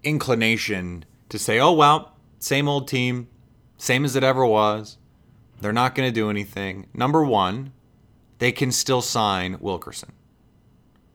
inclination 0.04 1.06
to 1.30 1.38
say, 1.38 1.60
"Oh 1.60 1.74
well, 1.74 2.16
same 2.40 2.68
old 2.68 2.88
team, 2.88 3.28
same 3.78 4.06
as 4.06 4.16
it 4.16 4.24
ever 4.24 4.46
was. 4.46 4.98
They're 5.62 5.74
not 5.74 5.94
going 5.94 6.08
to 6.08 6.14
do 6.14 6.30
anything." 6.30 6.88
Number 6.94 7.24
1, 7.24 7.72
they 8.40 8.52
can 8.52 8.72
still 8.72 9.02
sign 9.02 9.58
Wilkerson. 9.60 10.14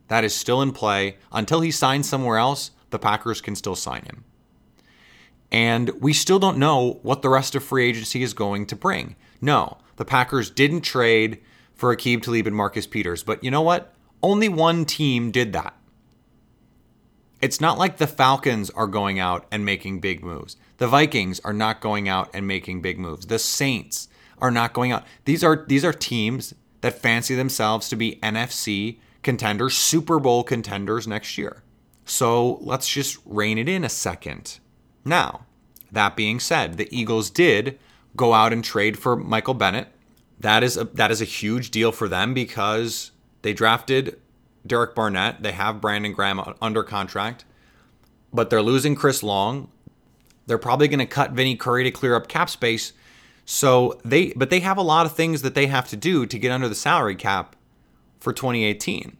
That 0.07 0.23
is 0.23 0.35
still 0.35 0.61
in 0.61 0.71
play 0.71 1.17
until 1.31 1.61
he 1.61 1.71
signs 1.71 2.07
somewhere 2.07 2.37
else. 2.37 2.71
The 2.89 2.99
Packers 2.99 3.41
can 3.41 3.55
still 3.55 3.75
sign 3.75 4.03
him. 4.03 4.25
And 5.51 5.89
we 6.01 6.13
still 6.13 6.39
don't 6.39 6.57
know 6.57 6.99
what 7.01 7.21
the 7.21 7.29
rest 7.29 7.55
of 7.55 7.63
free 7.63 7.87
agency 7.87 8.23
is 8.23 8.33
going 8.33 8.65
to 8.67 8.75
bring. 8.75 9.15
No, 9.41 9.77
the 9.95 10.05
Packers 10.05 10.49
didn't 10.49 10.81
trade 10.81 11.39
for 11.73 11.95
Aqib 11.95 12.21
Talib 12.21 12.47
and 12.47 12.55
Marcus 12.55 12.87
Peters, 12.87 13.23
but 13.23 13.43
you 13.43 13.51
know 13.51 13.61
what? 13.61 13.93
Only 14.23 14.49
one 14.49 14.85
team 14.85 15.31
did 15.31 15.53
that. 15.53 15.75
It's 17.41 17.59
not 17.59 17.79
like 17.79 17.97
the 17.97 18.05
Falcons 18.05 18.69
are 18.69 18.85
going 18.85 19.19
out 19.19 19.47
and 19.51 19.65
making 19.65 19.99
big 19.99 20.23
moves. 20.23 20.57
The 20.77 20.87
Vikings 20.87 21.39
are 21.39 21.53
not 21.53 21.81
going 21.81 22.07
out 22.07 22.29
and 22.33 22.47
making 22.47 22.81
big 22.81 22.99
moves. 22.99 23.25
The 23.25 23.39
Saints 23.39 24.09
are 24.37 24.51
not 24.51 24.73
going 24.73 24.91
out. 24.91 25.05
These 25.25 25.43
are 25.43 25.65
these 25.67 25.83
are 25.83 25.93
teams 25.93 26.53
that 26.81 26.99
fancy 26.99 27.35
themselves 27.35 27.89
to 27.89 27.95
be 27.95 28.19
NFC 28.21 28.99
contenders, 29.23 29.75
Super 29.75 30.19
Bowl 30.19 30.43
contenders 30.43 31.07
next 31.07 31.37
year. 31.37 31.63
So 32.05 32.59
let's 32.61 32.89
just 32.89 33.19
rein 33.25 33.57
it 33.57 33.69
in 33.69 33.83
a 33.83 33.89
second. 33.89 34.59
Now, 35.05 35.45
that 35.91 36.15
being 36.15 36.39
said, 36.39 36.77
the 36.77 36.87
Eagles 36.95 37.29
did 37.29 37.79
go 38.15 38.33
out 38.33 38.53
and 38.53 38.63
trade 38.63 38.97
for 38.97 39.15
Michael 39.15 39.53
Bennett. 39.53 39.87
That 40.39 40.63
is 40.63 40.77
a, 40.77 40.85
that 40.85 41.11
is 41.11 41.21
a 41.21 41.25
huge 41.25 41.71
deal 41.71 41.91
for 41.91 42.07
them 42.07 42.33
because 42.33 43.11
they 43.41 43.53
drafted 43.53 44.19
Derek 44.65 44.95
Barnett. 44.95 45.43
They 45.43 45.51
have 45.51 45.81
Brandon 45.81 46.13
Graham 46.13 46.41
under 46.61 46.83
contract, 46.83 47.45
but 48.33 48.49
they're 48.49 48.61
losing 48.61 48.95
Chris 48.95 49.23
Long. 49.23 49.69
They're 50.47 50.57
probably 50.57 50.87
going 50.87 50.99
to 50.99 51.05
cut 51.05 51.31
Vinny 51.31 51.55
Curry 51.55 51.83
to 51.83 51.91
clear 51.91 52.15
up 52.15 52.27
cap 52.27 52.49
space. 52.49 52.93
So 53.45 53.99
they, 54.03 54.33
but 54.35 54.49
they 54.49 54.59
have 54.61 54.77
a 54.77 54.81
lot 54.81 55.05
of 55.05 55.15
things 55.15 55.41
that 55.43 55.55
they 55.55 55.67
have 55.67 55.87
to 55.89 55.95
do 55.95 56.25
to 56.25 56.39
get 56.39 56.51
under 56.51 56.67
the 56.67 56.75
salary 56.75 57.15
cap 57.15 57.55
for 58.19 58.33
2018. 58.33 59.17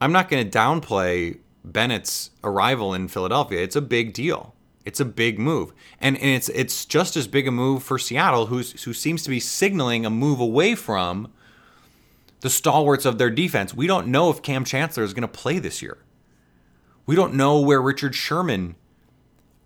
I'm 0.00 0.12
not 0.12 0.28
going 0.28 0.48
to 0.48 0.58
downplay 0.58 1.38
Bennett's 1.64 2.30
arrival 2.44 2.94
in 2.94 3.08
Philadelphia. 3.08 3.62
It's 3.62 3.76
a 3.76 3.80
big 3.80 4.12
deal. 4.12 4.54
It's 4.88 5.00
a 5.00 5.04
big 5.04 5.38
move, 5.38 5.74
and 6.00 6.16
and 6.16 6.30
it's 6.30 6.48
it's 6.48 6.86
just 6.86 7.14
as 7.14 7.28
big 7.28 7.46
a 7.46 7.50
move 7.50 7.82
for 7.82 7.98
Seattle, 7.98 8.46
who's 8.46 8.84
who 8.84 8.94
seems 8.94 9.22
to 9.24 9.28
be 9.28 9.38
signaling 9.38 10.06
a 10.06 10.10
move 10.10 10.40
away 10.40 10.74
from 10.74 11.30
the 12.40 12.48
stalwarts 12.48 13.04
of 13.04 13.18
their 13.18 13.28
defense. 13.28 13.74
We 13.74 13.86
don't 13.86 14.06
know 14.06 14.30
if 14.30 14.40
Kam 14.40 14.64
Chancellor 14.64 15.04
is 15.04 15.12
going 15.12 15.22
to 15.22 15.28
play 15.28 15.58
this 15.58 15.82
year. 15.82 15.98
We 17.04 17.14
don't 17.14 17.34
know 17.34 17.60
where 17.60 17.82
Richard 17.82 18.14
Sherman 18.14 18.76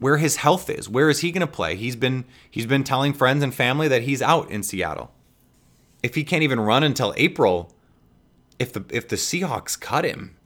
where 0.01 0.17
his 0.17 0.37
health 0.37 0.69
is. 0.69 0.89
Where 0.89 1.09
is 1.09 1.21
he 1.21 1.31
going 1.31 1.47
to 1.47 1.53
play? 1.53 1.77
He's 1.77 1.95
been 1.95 2.25
he's 2.51 2.67
been 2.67 2.83
telling 2.83 3.13
friends 3.13 3.45
and 3.45 3.55
family 3.55 3.87
that 3.87 4.03
he's 4.03 4.21
out 4.21 4.51
in 4.51 4.65
Seattle. 4.65 5.13
If 6.03 6.17
he 6.17 6.25
can't 6.25 6.43
even 6.43 6.59
run 6.59 6.83
until 6.83 7.15
April, 7.17 7.73
if 8.59 8.73
the 8.73 8.85
if 8.91 9.07
the 9.07 9.15
Seahawks 9.15 9.79
cut 9.79 10.05
him, 10.05 10.37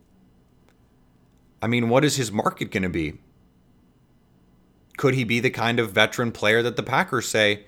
I 1.62 1.68
mean, 1.68 1.88
what 1.88 2.04
is 2.04 2.16
his 2.16 2.30
market 2.30 2.70
going 2.70 2.82
to 2.82 2.90
be? 2.90 3.14
Could 4.96 5.14
he 5.14 5.24
be 5.24 5.40
the 5.40 5.50
kind 5.50 5.78
of 5.78 5.92
veteran 5.92 6.32
player 6.32 6.62
that 6.62 6.76
the 6.76 6.82
Packers 6.82 7.28
say, 7.28 7.64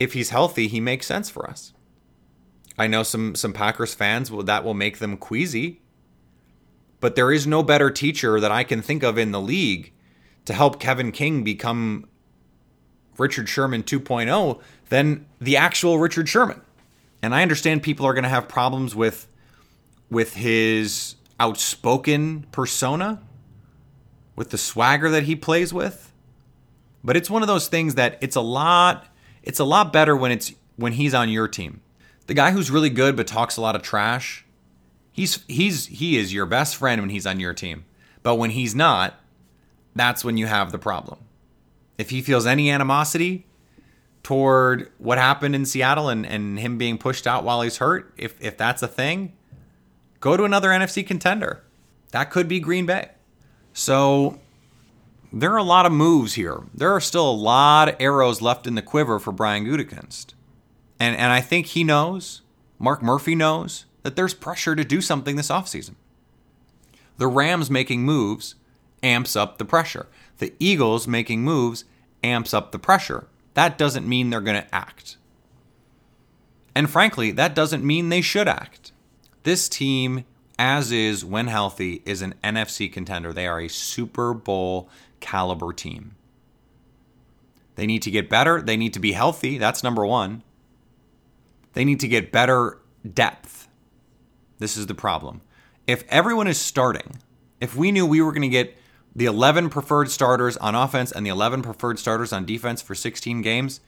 if 0.00 0.14
he's 0.14 0.30
healthy, 0.30 0.68
he 0.68 0.80
makes 0.80 1.06
sense 1.06 1.28
for 1.28 1.48
us? 1.48 1.72
I 2.78 2.86
know 2.86 3.02
some 3.02 3.34
some 3.34 3.52
Packers 3.52 3.94
fans 3.94 4.30
will 4.30 4.42
that 4.44 4.64
will 4.64 4.74
make 4.74 4.98
them 4.98 5.16
queasy. 5.16 5.82
But 7.00 7.16
there 7.16 7.32
is 7.32 7.46
no 7.46 7.62
better 7.62 7.90
teacher 7.90 8.38
that 8.40 8.52
I 8.52 8.64
can 8.64 8.80
think 8.80 9.02
of 9.02 9.18
in 9.18 9.32
the 9.32 9.40
league 9.40 9.92
to 10.44 10.54
help 10.54 10.80
Kevin 10.80 11.12
King 11.12 11.42
become 11.42 12.08
Richard 13.18 13.48
Sherman 13.48 13.82
2.0 13.82 14.60
than 14.88 15.26
the 15.40 15.56
actual 15.56 15.98
Richard 15.98 16.28
Sherman. 16.28 16.60
And 17.20 17.34
I 17.34 17.42
understand 17.42 17.82
people 17.82 18.06
are 18.06 18.14
going 18.14 18.22
to 18.24 18.30
have 18.30 18.48
problems 18.48 18.94
with 18.94 19.26
with 20.10 20.34
his 20.34 21.16
outspoken 21.40 22.46
persona, 22.52 23.22
with 24.36 24.50
the 24.50 24.58
swagger 24.58 25.10
that 25.10 25.24
he 25.24 25.34
plays 25.34 25.72
with. 25.72 26.11
But 27.04 27.16
it's 27.16 27.30
one 27.30 27.42
of 27.42 27.48
those 27.48 27.68
things 27.68 27.94
that 27.96 28.18
it's 28.20 28.36
a 28.36 28.40
lot 28.40 29.06
it's 29.42 29.58
a 29.58 29.64
lot 29.64 29.92
better 29.92 30.16
when 30.16 30.30
it's 30.30 30.52
when 30.76 30.92
he's 30.92 31.14
on 31.14 31.28
your 31.28 31.48
team. 31.48 31.80
The 32.26 32.34
guy 32.34 32.52
who's 32.52 32.70
really 32.70 32.90
good 32.90 33.16
but 33.16 33.26
talks 33.26 33.56
a 33.56 33.60
lot 33.60 33.74
of 33.74 33.82
trash, 33.82 34.44
he's 35.12 35.44
he's 35.48 35.86
he 35.86 36.16
is 36.16 36.32
your 36.32 36.46
best 36.46 36.76
friend 36.76 37.00
when 37.00 37.10
he's 37.10 37.26
on 37.26 37.40
your 37.40 37.54
team. 37.54 37.84
But 38.22 38.36
when 38.36 38.50
he's 38.50 38.74
not, 38.74 39.14
that's 39.94 40.24
when 40.24 40.36
you 40.36 40.46
have 40.46 40.70
the 40.70 40.78
problem. 40.78 41.18
If 41.98 42.10
he 42.10 42.22
feels 42.22 42.46
any 42.46 42.70
animosity 42.70 43.46
toward 44.22 44.90
what 44.98 45.18
happened 45.18 45.56
in 45.56 45.64
Seattle 45.64 46.08
and, 46.08 46.24
and 46.24 46.58
him 46.58 46.78
being 46.78 46.96
pushed 46.96 47.26
out 47.26 47.42
while 47.42 47.62
he's 47.62 47.78
hurt, 47.78 48.12
if 48.16 48.40
if 48.40 48.56
that's 48.56 48.82
a 48.82 48.88
thing, 48.88 49.32
go 50.20 50.36
to 50.36 50.44
another 50.44 50.68
NFC 50.68 51.06
contender. 51.06 51.62
That 52.12 52.30
could 52.30 52.46
be 52.46 52.60
Green 52.60 52.86
Bay. 52.86 53.10
So 53.72 54.38
there 55.32 55.52
are 55.52 55.58
a 55.58 55.62
lot 55.62 55.86
of 55.86 55.92
moves 55.92 56.34
here. 56.34 56.62
There 56.74 56.92
are 56.92 57.00
still 57.00 57.28
a 57.28 57.32
lot 57.32 57.88
of 57.88 57.96
arrows 57.98 58.42
left 58.42 58.66
in 58.66 58.74
the 58.74 58.82
quiver 58.82 59.18
for 59.18 59.32
Brian 59.32 59.64
Gutekunst. 59.64 60.34
And, 61.00 61.16
and 61.16 61.32
I 61.32 61.40
think 61.40 61.66
he 61.66 61.84
knows, 61.84 62.42
Mark 62.78 63.02
Murphy 63.02 63.34
knows, 63.34 63.86
that 64.02 64.14
there's 64.14 64.34
pressure 64.34 64.76
to 64.76 64.84
do 64.84 65.00
something 65.00 65.36
this 65.36 65.48
offseason. 65.48 65.94
The 67.16 67.26
Rams 67.26 67.70
making 67.70 68.02
moves 68.02 68.56
amps 69.02 69.34
up 69.34 69.58
the 69.58 69.64
pressure. 69.64 70.06
The 70.38 70.52
Eagles 70.58 71.08
making 71.08 71.42
moves 71.42 71.84
amps 72.22 72.52
up 72.52 72.72
the 72.72 72.78
pressure. 72.78 73.26
That 73.54 73.78
doesn't 73.78 74.08
mean 74.08 74.30
they're 74.30 74.40
going 74.40 74.62
to 74.62 74.74
act. 74.74 75.16
And 76.74 76.90
frankly, 76.90 77.30
that 77.32 77.54
doesn't 77.54 77.84
mean 77.84 78.08
they 78.08 78.22
should 78.22 78.48
act. 78.48 78.92
This 79.42 79.68
team, 79.68 80.24
as 80.58 80.92
is 80.92 81.24
when 81.24 81.48
healthy, 81.48 82.02
is 82.04 82.22
an 82.22 82.34
NFC 82.42 82.92
contender. 82.92 83.32
They 83.32 83.46
are 83.46 83.60
a 83.60 83.68
Super 83.68 84.32
Bowl 84.32 84.88
caliber 85.22 85.72
team. 85.72 86.16
They 87.76 87.86
need 87.86 88.02
to 88.02 88.10
get 88.10 88.28
better. 88.28 88.60
They 88.60 88.76
need 88.76 88.92
to 88.92 89.00
be 89.00 89.12
healthy. 89.12 89.56
That's 89.56 89.82
number 89.82 90.04
one. 90.04 90.42
They 91.72 91.86
need 91.86 92.00
to 92.00 92.08
get 92.08 92.30
better 92.30 92.78
depth. 93.10 93.68
This 94.58 94.76
is 94.76 94.86
the 94.86 94.94
problem. 94.94 95.40
If 95.86 96.04
everyone 96.08 96.46
is 96.46 96.58
starting, 96.58 97.16
if 97.60 97.74
we 97.74 97.90
knew 97.90 98.04
we 98.04 98.20
were 98.20 98.32
going 98.32 98.42
to 98.42 98.48
get 98.48 98.76
the 99.16 99.24
11 99.24 99.70
preferred 99.70 100.10
starters 100.10 100.56
on 100.58 100.74
offense 100.74 101.10
and 101.12 101.24
the 101.24 101.30
11 101.30 101.62
preferred 101.62 101.98
starters 101.98 102.32
on 102.32 102.44
defense 102.44 102.82
for 102.82 102.94
16 102.94 103.40
games, 103.40 103.80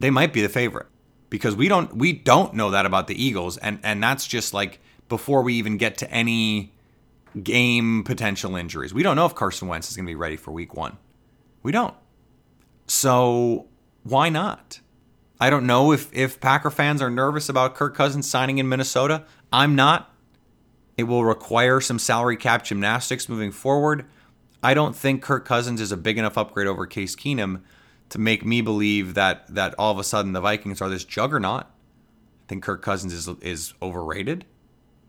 they 0.00 0.10
might 0.10 0.32
be 0.32 0.42
the 0.42 0.48
favorite 0.48 0.86
because 1.28 1.54
we 1.54 1.68
don't 1.68 1.96
we 1.96 2.12
don't 2.12 2.54
know 2.54 2.70
that 2.70 2.86
about 2.86 3.06
the 3.06 3.22
Eagles 3.22 3.56
and 3.58 3.78
and 3.82 4.02
that's 4.02 4.26
just 4.26 4.52
like 4.52 4.80
before 5.08 5.42
we 5.42 5.54
even 5.54 5.76
get 5.76 5.96
to 5.98 6.10
any 6.10 6.72
game 7.42 8.04
potential 8.04 8.56
injuries. 8.56 8.94
We 8.94 9.02
don't 9.02 9.16
know 9.16 9.26
if 9.26 9.34
Carson 9.34 9.68
Wentz 9.68 9.90
is 9.90 9.96
going 9.96 10.06
to 10.06 10.10
be 10.10 10.16
ready 10.16 10.36
for 10.36 10.50
week 10.50 10.74
1. 10.74 10.96
We 11.62 11.72
don't. 11.72 11.94
So, 12.86 13.66
why 14.02 14.28
not? 14.28 14.80
I 15.40 15.48
don't 15.48 15.66
know 15.66 15.92
if 15.92 16.12
if 16.12 16.40
Packer 16.40 16.70
fans 16.70 17.00
are 17.00 17.10
nervous 17.10 17.48
about 17.48 17.74
Kirk 17.74 17.94
Cousins 17.94 18.28
signing 18.28 18.58
in 18.58 18.68
Minnesota. 18.68 19.24
I'm 19.52 19.74
not. 19.74 20.14
It 20.96 21.04
will 21.04 21.24
require 21.24 21.80
some 21.80 21.98
salary 21.98 22.36
cap 22.36 22.64
gymnastics 22.64 23.28
moving 23.28 23.52
forward. 23.52 24.04
I 24.62 24.74
don't 24.74 24.94
think 24.94 25.22
Kirk 25.22 25.46
Cousins 25.46 25.80
is 25.80 25.92
a 25.92 25.96
big 25.96 26.18
enough 26.18 26.36
upgrade 26.36 26.66
over 26.66 26.86
Case 26.86 27.16
Keenum 27.16 27.62
to 28.10 28.18
make 28.18 28.44
me 28.44 28.60
believe 28.60 29.14
that 29.14 29.54
that 29.54 29.74
all 29.78 29.92
of 29.92 29.98
a 29.98 30.04
sudden 30.04 30.32
the 30.32 30.40
Vikings 30.40 30.82
are 30.82 30.90
this 30.90 31.04
juggernaut. 31.04 31.62
I 31.62 32.46
think 32.48 32.62
Kirk 32.62 32.82
Cousins 32.82 33.12
is 33.12 33.28
is 33.40 33.72
overrated. 33.80 34.44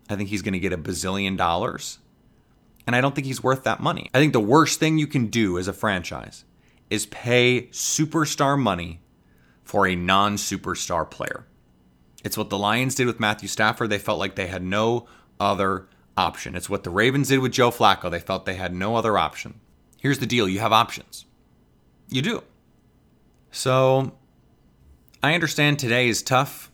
I 0.10 0.15
think 0.15 0.29
he's 0.29 0.41
going 0.41 0.53
to 0.53 0.60
get 0.60 0.73
a 0.73 0.77
bazillion 0.77 1.36
dollars. 1.36 1.99
And 2.88 2.96
I 2.96 3.02
don't 3.02 3.13
think 3.13 3.28
he's 3.28 3.44
worth 3.44 3.63
that 3.63 3.80
money. 3.80 4.10
I 4.13 4.20
think 4.20 4.34
the 4.34 4.39
worst 4.39 4.80
thing 4.80 4.98
you 4.98 5.08
can 5.08 5.28
do 5.28 5.58
as 5.58 5.67
a 5.67 5.74
franchise 5.74 6.46
is 6.89 7.06
pay 7.06 7.67
superstar 7.72 8.60
money 8.60 9.02
for 9.63 9.88
a 9.88 9.96
non 9.96 10.36
superstar 10.36 11.10
player. 11.10 11.46
It's 12.24 12.38
what 12.38 12.50
the 12.50 12.58
Lions 12.58 12.96
did 12.96 13.08
with 13.08 13.20
Matthew 13.20 13.48
Stafford. 13.48 13.89
They 13.89 13.98
felt 13.98 14.20
like 14.20 14.36
they 14.36 14.48
had 14.48 14.63
no 14.63 15.08
other 15.39 15.88
option. 16.17 16.56
It's 16.56 16.70
what 16.70 16.84
the 16.84 16.89
Ravens 16.89 17.30
did 17.30 17.39
with 17.39 17.52
Joe 17.52 17.72
Flacco. 17.72 18.12
They 18.12 18.20
felt 18.20 18.46
they 18.46 18.56
had 18.56 18.74
no 18.74 18.96
other 18.96 19.17
option. 19.17 19.60
Here's 20.00 20.20
the 20.20 20.26
deal 20.26 20.48
you 20.48 20.60
have 20.60 20.74
options. 20.74 21.26
You 22.10 22.22
do. 22.22 22.44
So 23.52 24.13
I 25.24 25.34
understand 25.34 25.80
today 25.80 26.08
is 26.08 26.22
tough. 26.22 26.72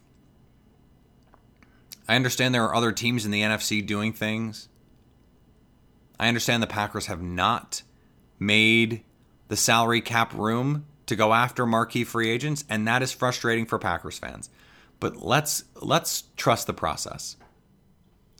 I 2.07 2.15
understand 2.15 2.55
there 2.55 2.63
are 2.63 2.75
other 2.75 2.91
teams 2.91 3.25
in 3.25 3.31
the 3.31 3.41
NFC 3.41 3.85
doing 3.85 4.13
things. 4.13 4.69
I 6.19 6.27
understand 6.27 6.63
the 6.63 6.67
Packers 6.67 7.07
have 7.07 7.21
not 7.21 7.83
made 8.39 9.03
the 9.47 9.55
salary 9.55 10.01
cap 10.01 10.33
room 10.33 10.85
to 11.05 11.15
go 11.15 11.33
after 11.33 11.65
marquee 11.65 12.03
free 12.03 12.29
agents, 12.29 12.65
and 12.69 12.87
that 12.87 13.01
is 13.01 13.11
frustrating 13.11 13.65
for 13.65 13.79
Packers 13.79 14.19
fans. 14.19 14.49
But 14.99 15.17
let's 15.17 15.63
let's 15.81 16.23
trust 16.35 16.67
the 16.67 16.73
process. 16.73 17.37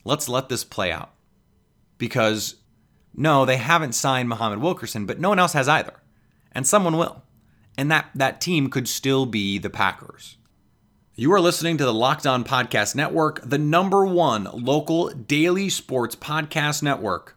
Let's 0.04 0.28
let 0.30 0.50
this 0.50 0.64
play 0.64 0.92
out. 0.92 1.14
Because 1.98 2.56
no, 3.14 3.46
they 3.46 3.58
haven't 3.58 3.94
signed 3.94 4.30
Muhammad 4.30 4.60
Wilkerson, 4.60 5.06
but 5.06 5.20
no 5.20 5.30
one 5.30 5.40
else 5.40 5.54
has 5.54 5.68
either. 5.68 5.94
And 6.52 6.68
someone 6.68 6.98
will. 6.98 7.24
And 7.78 7.92
that, 7.92 8.10
that 8.16 8.42
team 8.42 8.70
could 8.70 8.88
still 8.88 9.26
be 9.26 9.58
the 9.58 9.70
Packers. 9.70 10.38
You 11.16 11.34
are 11.34 11.42
listening 11.42 11.78
to 11.78 11.86
the 11.86 11.94
Locked 11.94 12.28
On 12.28 12.44
Podcast 12.44 12.96
Network, 12.96 13.42
the 13.44 13.58
number 13.58 14.06
one 14.06 14.48
local 14.54 15.10
daily 15.10 15.70
sports 15.70 16.16
podcast 16.16 16.84
network. 16.84 17.37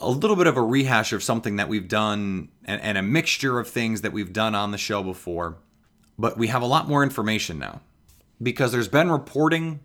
a 0.00 0.10
little 0.10 0.36
bit 0.36 0.46
of 0.46 0.56
a 0.56 0.62
rehash 0.62 1.12
of 1.12 1.22
something 1.22 1.56
that 1.56 1.68
we've 1.68 1.88
done 1.88 2.48
and, 2.64 2.80
and, 2.80 2.98
a 2.98 3.02
mixture 3.02 3.58
of 3.58 3.68
things 3.68 4.00
that 4.00 4.12
we've 4.12 4.32
done 4.32 4.54
on 4.54 4.70
the 4.70 4.78
show 4.78 5.02
before. 5.02 5.56
But 6.18 6.36
we 6.36 6.48
have 6.48 6.62
a 6.62 6.66
lot 6.66 6.88
more 6.88 7.02
information 7.02 7.58
now 7.58 7.80
because 8.42 8.72
there's 8.72 8.88
been 8.88 9.10
reporting 9.10 9.80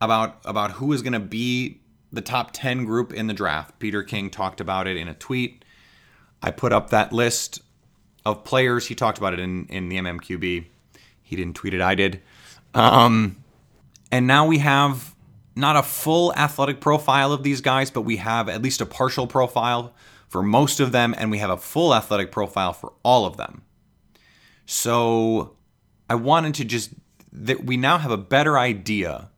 about 0.00 0.38
about 0.44 0.72
who 0.72 0.92
is 0.92 1.02
going 1.02 1.12
to 1.12 1.20
be 1.20 1.80
the 2.12 2.20
top 2.20 2.50
10 2.52 2.84
group 2.84 3.12
in 3.12 3.26
the 3.26 3.34
draft. 3.34 3.78
Peter 3.78 4.02
King 4.02 4.30
talked 4.30 4.60
about 4.60 4.86
it 4.86 4.96
in 4.96 5.08
a 5.08 5.14
tweet. 5.14 5.64
I 6.42 6.50
put 6.50 6.72
up 6.72 6.90
that 6.90 7.12
list 7.12 7.60
of 8.24 8.44
players. 8.44 8.86
He 8.86 8.94
talked 8.94 9.18
about 9.18 9.32
it 9.32 9.40
in, 9.40 9.66
in 9.66 9.88
the 9.88 9.96
MMQB. 9.96 10.66
He 11.22 11.36
didn't 11.36 11.54
tweet 11.56 11.74
it, 11.74 11.80
I 11.80 11.94
did. 11.94 12.20
Um, 12.74 13.36
and 14.10 14.26
now 14.26 14.46
we 14.46 14.58
have 14.58 15.14
not 15.58 15.76
a 15.76 15.82
full 15.82 16.32
athletic 16.34 16.80
profile 16.80 17.32
of 17.32 17.42
these 17.42 17.60
guys, 17.60 17.90
but 17.90 18.02
we 18.02 18.16
have 18.18 18.48
at 18.48 18.62
least 18.62 18.80
a 18.80 18.86
partial 18.86 19.26
profile 19.26 19.92
for 20.28 20.42
most 20.42 20.78
of 20.78 20.92
them, 20.92 21.14
and 21.18 21.30
we 21.30 21.38
have 21.38 21.50
a 21.50 21.56
full 21.56 21.94
athletic 21.94 22.30
profile 22.30 22.72
for 22.72 22.92
all 23.02 23.26
of 23.26 23.36
them. 23.36 23.62
So 24.66 25.56
I 26.08 26.14
wanted 26.14 26.54
to 26.54 26.64
just 26.64 26.90
that 27.32 27.64
we 27.64 27.76
now 27.76 27.98
have 27.98 28.10
a 28.10 28.16
better 28.16 28.56
idea, 28.56 29.30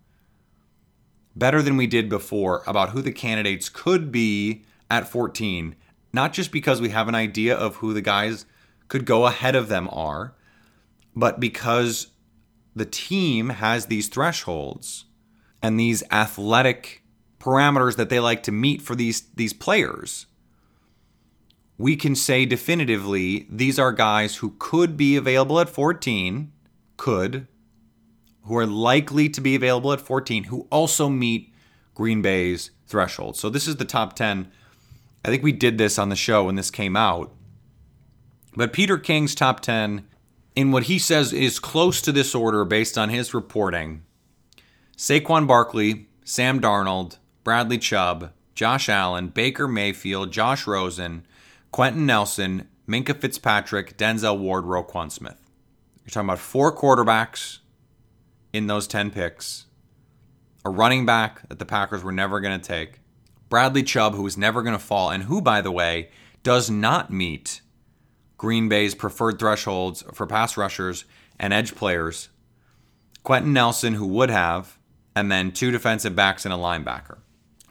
better 1.35 1.63
than 1.63 1.77
we 1.77 1.87
did 1.87 2.09
before, 2.09 2.63
about 2.67 2.91
who 2.91 3.01
the 3.01 3.13
candidates 3.13 3.69
could 3.69 4.13
be 4.13 4.65
at 4.91 5.09
14, 5.09 5.75
not 6.13 6.33
just 6.33 6.53
because 6.53 6.81
we 6.81 6.91
have 6.91 7.09
an 7.09 7.15
idea 7.15 7.57
of 7.57 7.77
who 7.77 7.95
the 7.95 8.03
guys 8.03 8.45
could 8.89 9.07
go 9.07 9.27
ahead 9.27 9.55
of 9.55 9.69
them 9.69 9.89
are, 9.91 10.35
but 11.17 11.41
because 11.41 12.09
the 12.77 12.85
team 12.85 13.49
has 13.51 13.87
these 13.87 14.09
thresholds 14.09 15.07
and 15.63 15.79
these 15.79 16.03
athletic 16.11 17.03
parameters 17.39 17.97
that 17.97 18.09
they 18.09 18.21
like 18.21 18.43
to 18.43 18.53
meet 18.53 18.83
for 18.83 18.95
these 18.95 19.23
these 19.35 19.53
players 19.53 20.27
we 21.79 21.97
can 21.97 22.15
say 22.15 22.45
definitively 22.45 23.47
these 23.49 23.79
are 23.79 23.93
guys 23.93 24.37
who 24.37 24.55
could 24.59 24.97
be 24.97 25.17
available 25.17 25.59
at 25.59 25.69
14 25.69 26.53
could 26.97 27.47
who 28.45 28.57
are 28.57 28.67
likely 28.67 29.29
to 29.29 29.41
be 29.41 29.55
available 29.55 29.93
at 29.93 30.01
14 30.01 30.45
who 30.45 30.67
also 30.71 31.09
meet 31.09 31.55
Green 31.95 32.23
Bay's 32.23 32.71
threshold. 32.87 33.37
So 33.37 33.51
this 33.51 33.69
is 33.69 33.77
the 33.77 33.85
top 33.85 34.15
10. 34.15 34.51
I 35.25 35.29
think 35.29 35.43
we 35.43 35.53
did 35.53 35.79
this 35.79 35.99
on 35.99 36.09
the 36.09 36.17
show 36.17 36.45
when 36.45 36.55
this 36.55 36.71
came 36.71 36.97
out. 36.97 37.33
But 38.57 38.73
Peter 38.73 38.99
King's 38.99 39.35
top 39.35 39.61
10 39.61 40.07
in 40.57 40.73
what 40.73 40.85
he 40.85 40.99
says 40.99 41.33
is 41.33 41.59
close 41.59 42.01
to 42.03 42.13
this 42.13 42.35
order 42.35 42.65
based 42.65 42.99
on 42.99 43.09
his 43.11 43.33
reporting 43.35 44.03
Saquon 45.01 45.47
Barkley, 45.47 46.09
Sam 46.27 46.61
Darnold, 46.61 47.17
Bradley 47.43 47.79
Chubb, 47.79 48.35
Josh 48.55 48.87
Allen, 48.91 49.29
Baker 49.29 49.67
Mayfield, 49.67 50.31
Josh 50.31 50.67
Rosen, 50.67 51.27
Quenton 51.71 52.05
Nelson, 52.05 52.69
Minkah 52.87 53.19
Fitzpatrick, 53.19 53.97
Denzel 53.97 54.39
Ward, 54.39 54.67
Roquan 54.67 55.11
Smith. 55.11 55.51
You're 56.05 56.11
talking 56.11 56.29
about 56.29 56.39
four 56.39 56.77
quarterbacks 56.77 57.61
in 58.53 58.67
those 58.67 58.87
10 58.87 59.11
picks, 59.11 59.65
a 60.67 60.71
running 60.71 61.07
back 61.07 61.49
that 61.49 61.59
the 61.59 61.65
Packers 61.65 62.05
were 62.05 62.13
never 62.13 62.39
going 62.39 62.61
to 62.61 62.69
take, 62.69 63.01
Bradley 63.49 63.83
Chubb, 63.83 64.15
who 64.15 64.25
was 64.25 64.37
never 64.37 64.61
going 64.61 64.77
to 64.77 64.79
fall, 64.79 65.09
and 65.09 65.23
who, 65.23 65.41
by 65.41 65.63
the 65.63 65.73
way, 65.73 66.11
does 66.43 66.69
not 66.69 67.11
meet 67.11 67.63
Green 68.37 68.69
Bay's 68.69 68.95
preferred 68.95 69.39
thresholds 69.39 70.03
for 70.13 70.27
pass 70.27 70.59
rushers 70.59 71.07
and 71.39 71.55
edge 71.55 71.75
players. 71.75 72.29
Quenton 73.23 73.55
Nelson, 73.55 73.95
who 73.95 74.07
would 74.07 74.29
have, 74.29 74.77
and 75.21 75.31
then 75.31 75.53
two 75.53 75.71
defensive 75.71 76.17
backs 76.17 76.47
and 76.47 76.55
a 76.55 76.57
linebacker. 76.57 77.19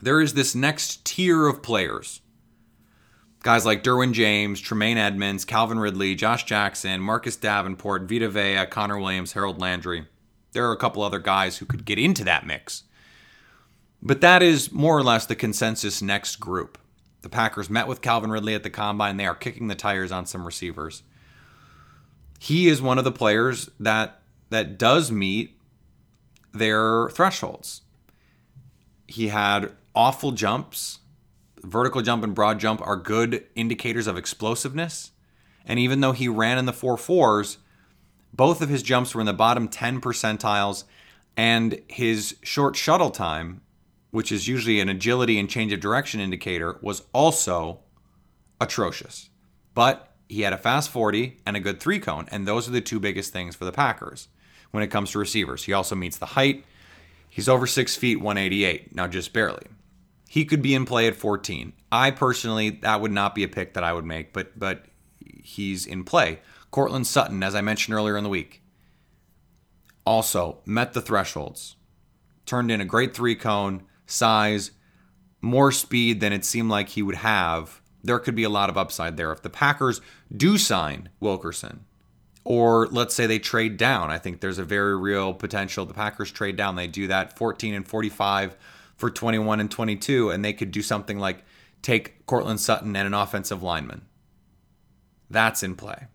There 0.02 0.22
is 0.22 0.36
this 0.36 0.54
next 0.54 1.04
tier 1.04 1.48
of 1.48 1.64
players. 1.64 2.22
Guys 3.42 3.66
like 3.66 3.84
Derwin 3.84 4.14
James, 4.14 4.62
Tremaine 4.62 5.00
Edmunds, 5.00 5.46
Calvin 5.46 5.80
Ridley, 5.80 6.14
Josh 6.14 6.44
Jackson, 6.44 7.02
Marcus 7.02 7.36
Davenport, 7.36 8.04
Vita 8.04 8.30
Vea, 8.30 8.68
Connor 8.70 9.00
Williams, 9.00 9.34
Harold 9.34 9.60
Landry. 9.60 10.06
There 10.52 10.68
are 10.70 10.74
a 10.74 10.78
couple 10.78 11.02
other 11.02 11.18
guys 11.18 11.58
who 11.58 11.66
could 11.66 11.86
get 11.86 11.98
into 11.98 12.24
that 12.24 12.46
mix. 12.46 12.84
But 14.02 14.22
that 14.22 14.44
is 14.44 14.72
more 14.72 14.96
or 14.96 15.04
less 15.04 15.26
the 15.26 15.36
consensus 15.36 16.02
next 16.04 16.36
group. 16.36 16.78
The 17.24 17.30
Packers 17.30 17.70
met 17.70 17.88
with 17.88 18.02
Calvin 18.02 18.30
Ridley 18.30 18.54
at 18.54 18.62
the 18.62 18.70
combine. 18.70 19.18
They 19.18 19.26
are 19.26 19.36
kicking 19.36 19.70
the 19.70 19.76
tires 19.76 20.12
on 20.12 20.28
some 20.28 20.46
receivers. 20.46 21.02
He 22.40 22.68
is 22.68 22.82
one 22.82 23.00
of 23.00 23.04
the 23.04 23.12
players 23.12 23.72
that 23.80 24.22
that 24.50 24.78
does 24.78 25.12
meet 25.12 25.59
their 26.52 27.10
thresholds. 27.10 27.82
He 29.08 29.28
had 29.30 29.72
awful 29.96 30.32
jumps. 30.32 31.00
Vertical 31.64 32.02
jump 32.02 32.24
and 32.24 32.34
broad 32.34 32.60
jump 32.60 32.82
are 32.82 32.96
good 32.96 33.46
indicators 33.56 34.08
of 34.08 34.18
explosiveness. 34.18 35.12
And 35.66 35.80
even 35.80 36.00
though 36.00 36.14
he 36.14 36.28
ran 36.28 36.58
in 36.58 36.66
the 36.66 36.74
four 36.74 36.98
fours, 36.98 37.58
both 38.34 38.62
of 38.62 38.70
his 38.70 38.84
jumps 38.84 39.14
were 39.14 39.22
in 39.22 39.28
the 39.28 39.34
bottom 39.34 39.68
10 39.68 40.02
percentiles, 40.02 40.86
and 41.36 41.82
his 41.88 42.38
short 42.44 42.76
shuttle 42.76 43.12
time 43.12 43.62
which 44.12 44.32
is 44.32 44.48
usually 44.48 44.80
an 44.80 44.90
agility 44.90 45.40
and 45.40 45.50
change 45.50 45.72
of 45.72 45.80
direction 45.80 46.20
indicator, 46.20 46.78
was 46.82 47.04
also 47.14 47.80
atrocious. 48.60 49.30
But 49.74 50.14
he 50.28 50.42
had 50.42 50.54
a 50.54 50.58
fast 50.58 50.90
40 50.90 51.38
and 51.46 51.56
a 51.56 51.60
good 51.60 51.80
three 51.80 52.00
cone, 52.00 52.28
and 52.32 52.48
those 52.48 52.68
are 52.68 52.72
the 52.72 52.82
two 52.82 53.00
biggest 53.00 53.32
things 53.32 53.56
for 53.56 53.66
the 53.66 53.72
Packers 53.72 54.28
when 54.72 54.84
it 54.84 54.88
comes 54.88 55.12
to 55.12 55.20
receivers. 55.20 55.64
He 55.64 55.74
also 55.74 55.96
meets 55.96 56.18
the 56.18 56.26
height. 56.28 56.66
He's 57.30 57.50
over 57.50 57.68
six 57.68 57.96
feet, 57.96 58.18
188, 58.18 58.96
now 58.96 59.08
just 59.08 59.34
barely. 59.34 59.66
He 60.28 60.46
could 60.46 60.62
be 60.62 60.76
in 60.76 60.86
play 60.86 61.08
at 61.08 61.16
14. 61.16 61.74
I 61.92 62.12
personally, 62.12 62.70
that 62.70 63.02
would 63.02 63.12
not 63.12 63.36
be 63.36 63.44
a 63.44 63.48
pick 63.48 63.74
that 63.74 63.84
I 63.84 63.94
would 63.94 64.06
make, 64.06 64.34
but 64.34 64.58
but 64.58 64.86
he's 65.44 65.86
in 65.86 66.04
play. 66.04 66.40
Courtland 66.72 67.08
Sutton, 67.08 67.42
as 67.42 67.56
I 67.56 67.62
mentioned 67.62 67.96
earlier 67.96 68.18
in 68.18 68.24
the 68.24 68.30
week, 68.30 68.62
also 70.06 70.60
met 70.66 70.94
the 70.94 71.02
thresholds. 71.02 71.76
Turned 72.46 72.72
in 72.72 72.82
a 72.82 72.86
great 72.86 73.16
three 73.16 73.36
cone, 73.36 73.84
size, 74.06 74.72
more 75.42 75.72
speed 75.72 76.20
than 76.20 76.34
it 76.34 76.46
seemed 76.46 76.70
like 76.70 76.90
he 76.90 77.02
would 77.02 77.16
have, 77.16 77.82
there 78.04 78.20
could 78.20 78.36
be 78.36 78.44
a 78.44 78.50
lot 78.50 78.70
of 78.70 78.78
upside 78.78 79.18
there. 79.18 79.32
If 79.32 79.42
the 79.42 79.50
Packers 79.50 80.02
do 80.36 80.58
sign 80.58 81.10
Wilkerson, 81.20 81.86
or 82.44 82.88
let's 82.88 83.14
say 83.14 83.26
they 83.26 83.40
trade 83.40 83.78
down, 83.78 84.10
I 84.10 84.18
think 84.18 84.40
there's 84.40 84.60
a 84.60 84.64
very 84.64 84.98
real 84.98 85.34
potential. 85.34 85.86
The 85.86 85.94
Packers 85.94 86.32
trade 86.32 86.56
down, 86.56 86.76
they 86.76 86.88
do 86.88 87.08
that 87.08 87.38
14 87.38 87.74
and 87.74 87.88
45 87.88 88.56
for 88.96 89.10
21 89.10 89.60
and 89.60 89.72
22, 89.72 90.30
and 90.30 90.44
they 90.44 90.54
could 90.54 90.72
do 90.72 90.82
something 90.82 91.20
like 91.20 91.44
take 91.82 92.26
Courtland 92.26 92.60
Sutton 92.60 92.96
and 92.96 93.08
an 93.08 93.14
offensive 93.14 93.64
lineman. 93.64 94.02
That's 95.30 95.64
in 95.64 95.76
play. 95.76 96.08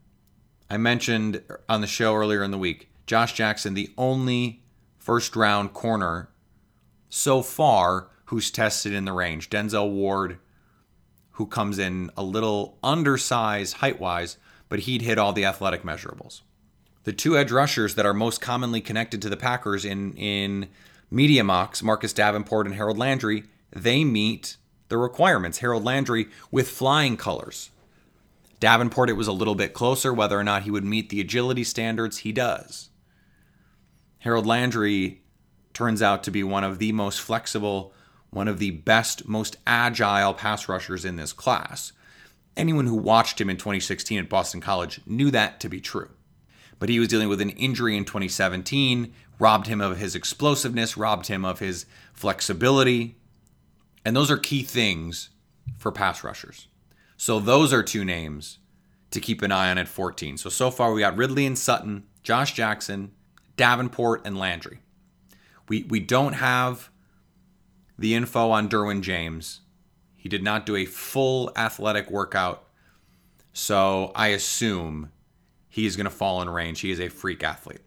I 0.68 0.76
mentioned 0.76 1.42
on 1.68 1.80
the 1.80 1.86
show 1.86 2.14
earlier 2.14 2.42
in 2.42 2.50
the 2.50 2.58
week, 2.58 2.90
Josh 3.06 3.34
Jackson, 3.34 3.74
the 3.74 3.92
only 3.96 4.62
first 4.98 5.36
round 5.36 5.72
corner 5.72 6.30
so 7.08 7.42
far 7.42 8.08
who's 8.26 8.50
tested 8.50 8.92
in 8.92 9.04
the 9.04 9.12
range. 9.12 9.50
Denzel 9.50 9.90
Ward, 9.90 10.38
who 11.32 11.46
comes 11.46 11.78
in 11.78 12.10
a 12.16 12.22
little 12.22 12.78
undersized 12.82 13.76
height 13.76 14.00
wise, 14.00 14.38
but 14.74 14.80
he'd 14.80 15.02
hit 15.02 15.18
all 15.18 15.32
the 15.32 15.44
athletic 15.44 15.84
measurables. 15.84 16.40
The 17.04 17.12
two 17.12 17.38
edge 17.38 17.52
rushers 17.52 17.94
that 17.94 18.04
are 18.04 18.12
most 18.12 18.40
commonly 18.40 18.80
connected 18.80 19.22
to 19.22 19.28
the 19.28 19.36
Packers 19.36 19.84
in, 19.84 20.14
in 20.14 20.66
media 21.12 21.44
mocks, 21.44 21.80
Marcus 21.80 22.12
Davenport 22.12 22.66
and 22.66 22.74
Harold 22.74 22.98
Landry, 22.98 23.44
they 23.70 24.02
meet 24.02 24.56
the 24.88 24.96
requirements. 24.96 25.58
Harold 25.58 25.84
Landry 25.84 26.26
with 26.50 26.68
flying 26.68 27.16
colors. 27.16 27.70
Davenport, 28.58 29.10
it 29.10 29.12
was 29.12 29.28
a 29.28 29.32
little 29.32 29.54
bit 29.54 29.74
closer 29.74 30.12
whether 30.12 30.36
or 30.36 30.42
not 30.42 30.64
he 30.64 30.72
would 30.72 30.84
meet 30.84 31.08
the 31.08 31.20
agility 31.20 31.62
standards. 31.62 32.18
He 32.18 32.32
does. 32.32 32.88
Harold 34.18 34.44
Landry 34.44 35.22
turns 35.72 36.02
out 36.02 36.24
to 36.24 36.32
be 36.32 36.42
one 36.42 36.64
of 36.64 36.80
the 36.80 36.90
most 36.90 37.20
flexible, 37.20 37.92
one 38.30 38.48
of 38.48 38.58
the 38.58 38.72
best, 38.72 39.28
most 39.28 39.56
agile 39.68 40.34
pass 40.34 40.68
rushers 40.68 41.04
in 41.04 41.14
this 41.14 41.32
class. 41.32 41.92
Anyone 42.56 42.86
who 42.86 42.94
watched 42.94 43.40
him 43.40 43.50
in 43.50 43.56
2016 43.56 44.18
at 44.18 44.28
Boston 44.28 44.60
College 44.60 45.00
knew 45.06 45.30
that 45.30 45.60
to 45.60 45.68
be 45.68 45.80
true. 45.80 46.10
But 46.78 46.88
he 46.88 46.98
was 46.98 47.08
dealing 47.08 47.28
with 47.28 47.40
an 47.40 47.50
injury 47.50 47.96
in 47.96 48.04
2017, 48.04 49.12
robbed 49.38 49.66
him 49.66 49.80
of 49.80 49.98
his 49.98 50.14
explosiveness, 50.14 50.96
robbed 50.96 51.26
him 51.26 51.44
of 51.44 51.58
his 51.58 51.86
flexibility. 52.12 53.16
And 54.04 54.14
those 54.14 54.30
are 54.30 54.36
key 54.36 54.62
things 54.62 55.30
for 55.78 55.90
pass 55.90 56.22
rushers. 56.22 56.68
So 57.16 57.40
those 57.40 57.72
are 57.72 57.82
two 57.82 58.04
names 58.04 58.58
to 59.10 59.20
keep 59.20 59.42
an 59.42 59.52
eye 59.52 59.70
on 59.70 59.78
at 59.78 59.88
14. 59.88 60.36
So 60.36 60.50
so 60.50 60.70
far 60.70 60.92
we 60.92 61.00
got 61.00 61.16
Ridley 61.16 61.46
and 61.46 61.58
Sutton, 61.58 62.04
Josh 62.22 62.52
Jackson, 62.52 63.12
Davenport 63.56 64.26
and 64.26 64.36
Landry. 64.36 64.80
We 65.68 65.84
we 65.84 66.00
don't 66.00 66.34
have 66.34 66.90
the 67.98 68.14
info 68.14 68.50
on 68.50 68.68
Derwin 68.68 69.00
James. 69.00 69.60
He 70.24 70.30
did 70.30 70.42
not 70.42 70.64
do 70.64 70.74
a 70.74 70.86
full 70.86 71.52
athletic 71.54 72.10
workout. 72.10 72.64
So 73.52 74.10
I 74.14 74.28
assume 74.28 75.12
he 75.68 75.84
is 75.84 75.96
going 75.96 76.06
to 76.06 76.10
fall 76.10 76.40
in 76.40 76.48
range. 76.48 76.80
He 76.80 76.90
is 76.90 76.98
a 76.98 77.10
freak 77.10 77.44
athlete. 77.44 77.82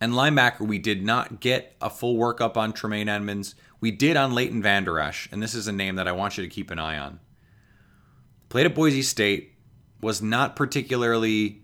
And 0.00 0.12
linebacker, 0.12 0.60
we 0.60 0.78
did 0.78 1.04
not 1.04 1.40
get 1.40 1.74
a 1.80 1.90
full 1.90 2.16
workup 2.16 2.56
on 2.56 2.72
Tremaine 2.72 3.08
Edmunds. 3.08 3.56
We 3.80 3.90
did 3.90 4.16
on 4.16 4.32
Leighton 4.32 4.62
Vander 4.62 5.00
Esch, 5.00 5.28
and 5.32 5.42
this 5.42 5.56
is 5.56 5.66
a 5.66 5.72
name 5.72 5.96
that 5.96 6.06
I 6.06 6.12
want 6.12 6.38
you 6.38 6.44
to 6.44 6.48
keep 6.48 6.70
an 6.70 6.78
eye 6.78 6.98
on. 6.98 7.18
Played 8.48 8.66
at 8.66 8.76
Boise 8.76 9.02
State, 9.02 9.54
was 10.00 10.22
not 10.22 10.54
particularly 10.54 11.62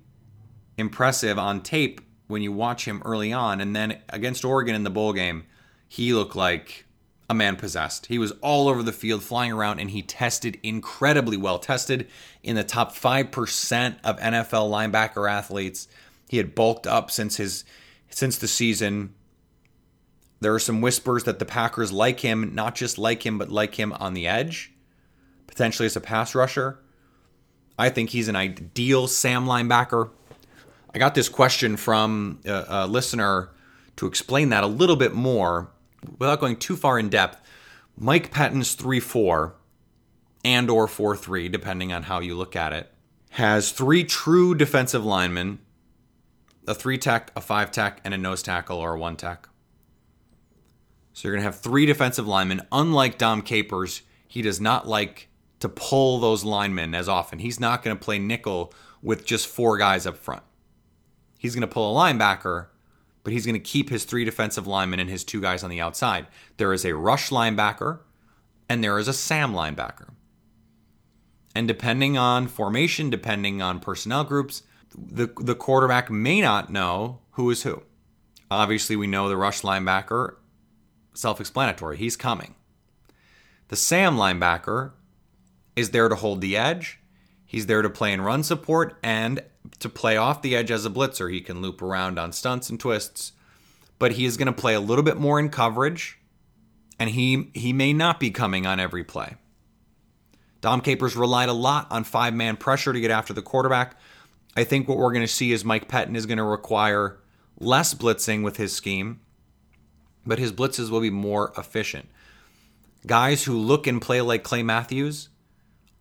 impressive 0.76 1.38
on 1.38 1.62
tape 1.62 2.00
when 2.26 2.42
you 2.42 2.50
watch 2.50 2.86
him 2.86 3.02
early 3.04 3.32
on, 3.32 3.60
and 3.60 3.74
then 3.74 4.00
against 4.08 4.44
Oregon 4.44 4.74
in 4.74 4.82
the 4.82 4.90
bowl 4.90 5.12
game, 5.12 5.44
he 5.86 6.12
looked 6.12 6.34
like 6.34 6.86
a 7.28 7.34
man 7.34 7.56
possessed. 7.56 8.06
He 8.06 8.18
was 8.18 8.32
all 8.40 8.68
over 8.68 8.82
the 8.82 8.92
field, 8.92 9.22
flying 9.22 9.52
around, 9.52 9.80
and 9.80 9.90
he 9.90 10.02
tested 10.02 10.58
incredibly 10.62 11.36
well. 11.36 11.58
Tested 11.58 12.08
in 12.42 12.56
the 12.56 12.64
top 12.64 12.94
5% 12.94 13.96
of 14.02 14.18
NFL 14.18 14.70
linebacker 14.70 15.30
athletes. 15.30 15.88
He 16.28 16.38
had 16.38 16.54
bulked 16.54 16.86
up 16.86 17.10
since 17.10 17.36
his 17.36 17.64
since 18.08 18.38
the 18.38 18.48
season. 18.48 19.14
There 20.40 20.54
are 20.54 20.60
some 20.60 20.80
whispers 20.80 21.24
that 21.24 21.38
the 21.38 21.44
Packers 21.44 21.92
like 21.92 22.20
him, 22.20 22.54
not 22.54 22.74
just 22.74 22.96
like 22.96 23.26
him, 23.26 23.38
but 23.38 23.50
like 23.50 23.74
him 23.74 23.92
on 23.94 24.14
the 24.14 24.26
edge, 24.26 24.72
potentially 25.46 25.86
as 25.86 25.96
a 25.96 26.00
pass 26.00 26.34
rusher. 26.34 26.78
I 27.78 27.90
think 27.90 28.10
he's 28.10 28.28
an 28.28 28.36
ideal 28.36 29.06
Sam 29.08 29.46
linebacker. 29.46 30.10
I 30.94 30.98
got 30.98 31.14
this 31.14 31.28
question 31.28 31.76
from 31.76 32.40
a, 32.46 32.64
a 32.68 32.86
listener 32.86 33.50
to 33.96 34.06
explain 34.06 34.48
that 34.50 34.64
a 34.64 34.68
little 34.68 34.96
bit 34.96 35.12
more 35.12 35.70
without 36.18 36.40
going 36.40 36.56
too 36.56 36.76
far 36.76 36.98
in 36.98 37.08
depth. 37.08 37.40
Mike 37.96 38.30
Pettine's 38.30 38.74
3 38.74 39.00
4 39.00 39.54
and 40.44 40.70
or 40.70 40.86
4 40.86 41.16
3, 41.16 41.48
depending 41.48 41.92
on 41.92 42.04
how 42.04 42.20
you 42.20 42.36
look 42.36 42.54
at 42.54 42.72
it, 42.72 42.92
has 43.30 43.72
three 43.72 44.04
true 44.04 44.54
defensive 44.54 45.04
linemen 45.04 45.58
a 46.68 46.74
three 46.74 46.98
tech, 46.98 47.32
a 47.34 47.40
five 47.40 47.70
tech, 47.70 48.00
and 48.04 48.12
a 48.12 48.18
nose 48.18 48.42
tackle 48.42 48.78
or 48.78 48.94
a 48.94 48.98
one 48.98 49.16
tech. 49.16 49.48
So 51.12 51.26
you're 51.26 51.34
going 51.34 51.42
to 51.42 51.50
have 51.50 51.60
three 51.60 51.86
defensive 51.86 52.28
linemen. 52.28 52.60
Unlike 52.70 53.18
Dom 53.18 53.42
Capers, 53.42 54.02
he 54.28 54.42
does 54.42 54.60
not 54.60 54.86
like 54.86 55.28
to 55.60 55.68
pull 55.68 56.20
those 56.20 56.44
linemen 56.44 56.94
as 56.94 57.08
often. 57.08 57.40
He's 57.40 57.58
not 57.58 57.82
going 57.82 57.96
to 57.96 58.04
play 58.04 58.18
nickel 58.18 58.72
with 59.02 59.24
just 59.24 59.46
four 59.48 59.78
guys 59.78 60.06
up 60.06 60.16
front. 60.16 60.42
He's 61.38 61.54
going 61.54 61.62
to 61.62 61.66
pull 61.66 61.96
a 61.96 62.00
linebacker, 62.00 62.66
but 63.28 63.34
he's 63.34 63.44
going 63.44 63.52
to 63.52 63.60
keep 63.60 63.90
his 63.90 64.04
three 64.04 64.24
defensive 64.24 64.66
linemen 64.66 64.98
and 64.98 65.10
his 65.10 65.22
two 65.22 65.38
guys 65.38 65.62
on 65.62 65.68
the 65.68 65.82
outside. 65.82 66.26
There 66.56 66.72
is 66.72 66.86
a 66.86 66.94
rush 66.94 67.28
linebacker 67.28 67.98
and 68.70 68.82
there 68.82 68.98
is 68.98 69.06
a 69.06 69.12
Sam 69.12 69.52
linebacker. 69.52 70.14
And 71.54 71.68
depending 71.68 72.16
on 72.16 72.48
formation, 72.48 73.10
depending 73.10 73.60
on 73.60 73.80
personnel 73.80 74.24
groups, 74.24 74.62
the 74.96 75.26
the 75.42 75.54
quarterback 75.54 76.10
may 76.10 76.40
not 76.40 76.70
know 76.70 77.18
who 77.32 77.50
is 77.50 77.64
who. 77.64 77.82
Obviously, 78.50 78.96
we 78.96 79.06
know 79.06 79.28
the 79.28 79.36
rush 79.36 79.60
linebacker, 79.60 80.36
self-explanatory. 81.12 81.98
He's 81.98 82.16
coming. 82.16 82.54
The 83.68 83.76
Sam 83.76 84.16
linebacker 84.16 84.92
is 85.76 85.90
there 85.90 86.08
to 86.08 86.14
hold 86.14 86.40
the 86.40 86.56
edge. 86.56 86.98
He's 87.48 87.64
there 87.64 87.80
to 87.80 87.88
play 87.88 88.12
in 88.12 88.20
run 88.20 88.42
support 88.42 88.98
and 89.02 89.42
to 89.78 89.88
play 89.88 90.18
off 90.18 90.42
the 90.42 90.54
edge 90.54 90.70
as 90.70 90.84
a 90.84 90.90
blitzer. 90.90 91.32
He 91.32 91.40
can 91.40 91.62
loop 91.62 91.80
around 91.80 92.18
on 92.18 92.30
stunts 92.30 92.68
and 92.68 92.78
twists, 92.78 93.32
but 93.98 94.12
he 94.12 94.26
is 94.26 94.36
going 94.36 94.46
to 94.46 94.52
play 94.52 94.74
a 94.74 94.80
little 94.80 95.02
bit 95.02 95.16
more 95.16 95.40
in 95.40 95.48
coverage, 95.48 96.18
and 96.98 97.08
he 97.08 97.50
he 97.54 97.72
may 97.72 97.94
not 97.94 98.20
be 98.20 98.30
coming 98.30 98.66
on 98.66 98.78
every 98.78 99.02
play. 99.02 99.36
Dom 100.60 100.82
Capers 100.82 101.16
relied 101.16 101.48
a 101.48 101.54
lot 101.54 101.86
on 101.90 102.04
five 102.04 102.34
man 102.34 102.58
pressure 102.58 102.92
to 102.92 103.00
get 103.00 103.10
after 103.10 103.32
the 103.32 103.40
quarterback. 103.40 103.96
I 104.54 104.64
think 104.64 104.86
what 104.86 104.98
we're 104.98 105.12
going 105.12 105.26
to 105.26 105.32
see 105.32 105.50
is 105.50 105.64
Mike 105.64 105.88
Pettine 105.88 106.16
is 106.16 106.26
going 106.26 106.36
to 106.36 106.44
require 106.44 107.18
less 107.58 107.94
blitzing 107.94 108.44
with 108.44 108.58
his 108.58 108.74
scheme, 108.74 109.20
but 110.26 110.38
his 110.38 110.52
blitzes 110.52 110.90
will 110.90 111.00
be 111.00 111.08
more 111.08 111.54
efficient. 111.56 112.10
Guys 113.06 113.44
who 113.44 113.56
look 113.56 113.86
and 113.86 114.02
play 114.02 114.20
like 114.20 114.42
Clay 114.42 114.62
Matthews 114.62 115.30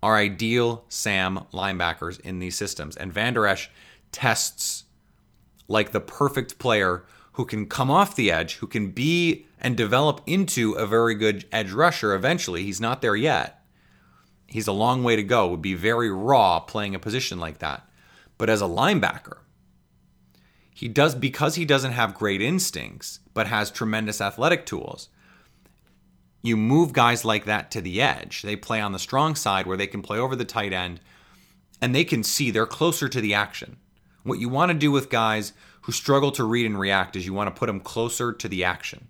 are 0.07 0.15
ideal 0.15 0.85
Sam 0.87 1.41
linebackers 1.51 2.17
in 2.21 2.39
these 2.39 2.55
systems. 2.55 2.95
And 2.95 3.11
Vander 3.11 3.45
Esch 3.45 3.69
tests 4.13 4.85
like 5.67 5.91
the 5.91 5.99
perfect 5.99 6.59
player 6.59 7.03
who 7.33 7.43
can 7.43 7.65
come 7.65 7.91
off 7.91 8.15
the 8.15 8.31
edge, 8.31 8.55
who 8.55 8.67
can 8.67 8.91
be 8.91 9.47
and 9.59 9.75
develop 9.75 10.21
into 10.25 10.71
a 10.75 10.87
very 10.87 11.13
good 11.13 11.43
edge 11.51 11.73
rusher 11.73 12.15
eventually. 12.15 12.63
He's 12.63 12.79
not 12.79 13.01
there 13.01 13.17
yet. 13.17 13.65
He's 14.47 14.67
a 14.67 14.71
long 14.71 15.03
way 15.03 15.17
to 15.17 15.23
go. 15.23 15.49
Would 15.49 15.61
be 15.61 15.73
very 15.73 16.09
raw 16.09 16.61
playing 16.61 16.95
a 16.95 16.99
position 16.99 17.37
like 17.37 17.57
that. 17.57 17.85
But 18.37 18.49
as 18.49 18.61
a 18.61 18.65
linebacker, 18.65 19.39
he 20.73 20.87
does 20.87 21.15
because 21.15 21.55
he 21.55 21.65
doesn't 21.65 21.91
have 21.91 22.13
great 22.13 22.41
instincts, 22.41 23.19
but 23.33 23.47
has 23.47 23.69
tremendous 23.69 24.21
athletic 24.21 24.65
tools. 24.65 25.09
You 26.47 26.55
move 26.55 26.93
guys 26.93 27.25
like 27.25 27.43
that 27.43 27.71
to 27.71 27.81
the 27.81 28.01
edge. 28.01 28.41
They 28.41 28.55
play 28.55 28.79
on 28.79 28.93
the 28.93 28.99
strong 28.99 29.35
side 29.35 29.67
where 29.67 29.75
they 29.75 29.85
can 29.85 30.01
play 30.01 30.17
over 30.17 30.33
the 30.33 30.45
tight 30.45 30.71
end 30.71 31.01
and 31.81 31.93
they 31.93 32.05
can 32.05 32.23
see 32.23 32.51
they're 32.51 32.65
closer 32.65 33.09
to 33.09 33.19
the 33.19 33.33
action. 33.33 33.75
What 34.23 34.39
you 34.39 34.47
want 34.47 34.71
to 34.71 34.77
do 34.77 34.89
with 34.89 35.09
guys 35.09 35.51
who 35.81 35.91
struggle 35.91 36.31
to 36.31 36.45
read 36.45 36.65
and 36.65 36.79
react 36.79 37.17
is 37.17 37.25
you 37.25 37.33
want 37.33 37.53
to 37.53 37.59
put 37.59 37.65
them 37.65 37.81
closer 37.81 38.31
to 38.31 38.47
the 38.47 38.63
action. 38.63 39.09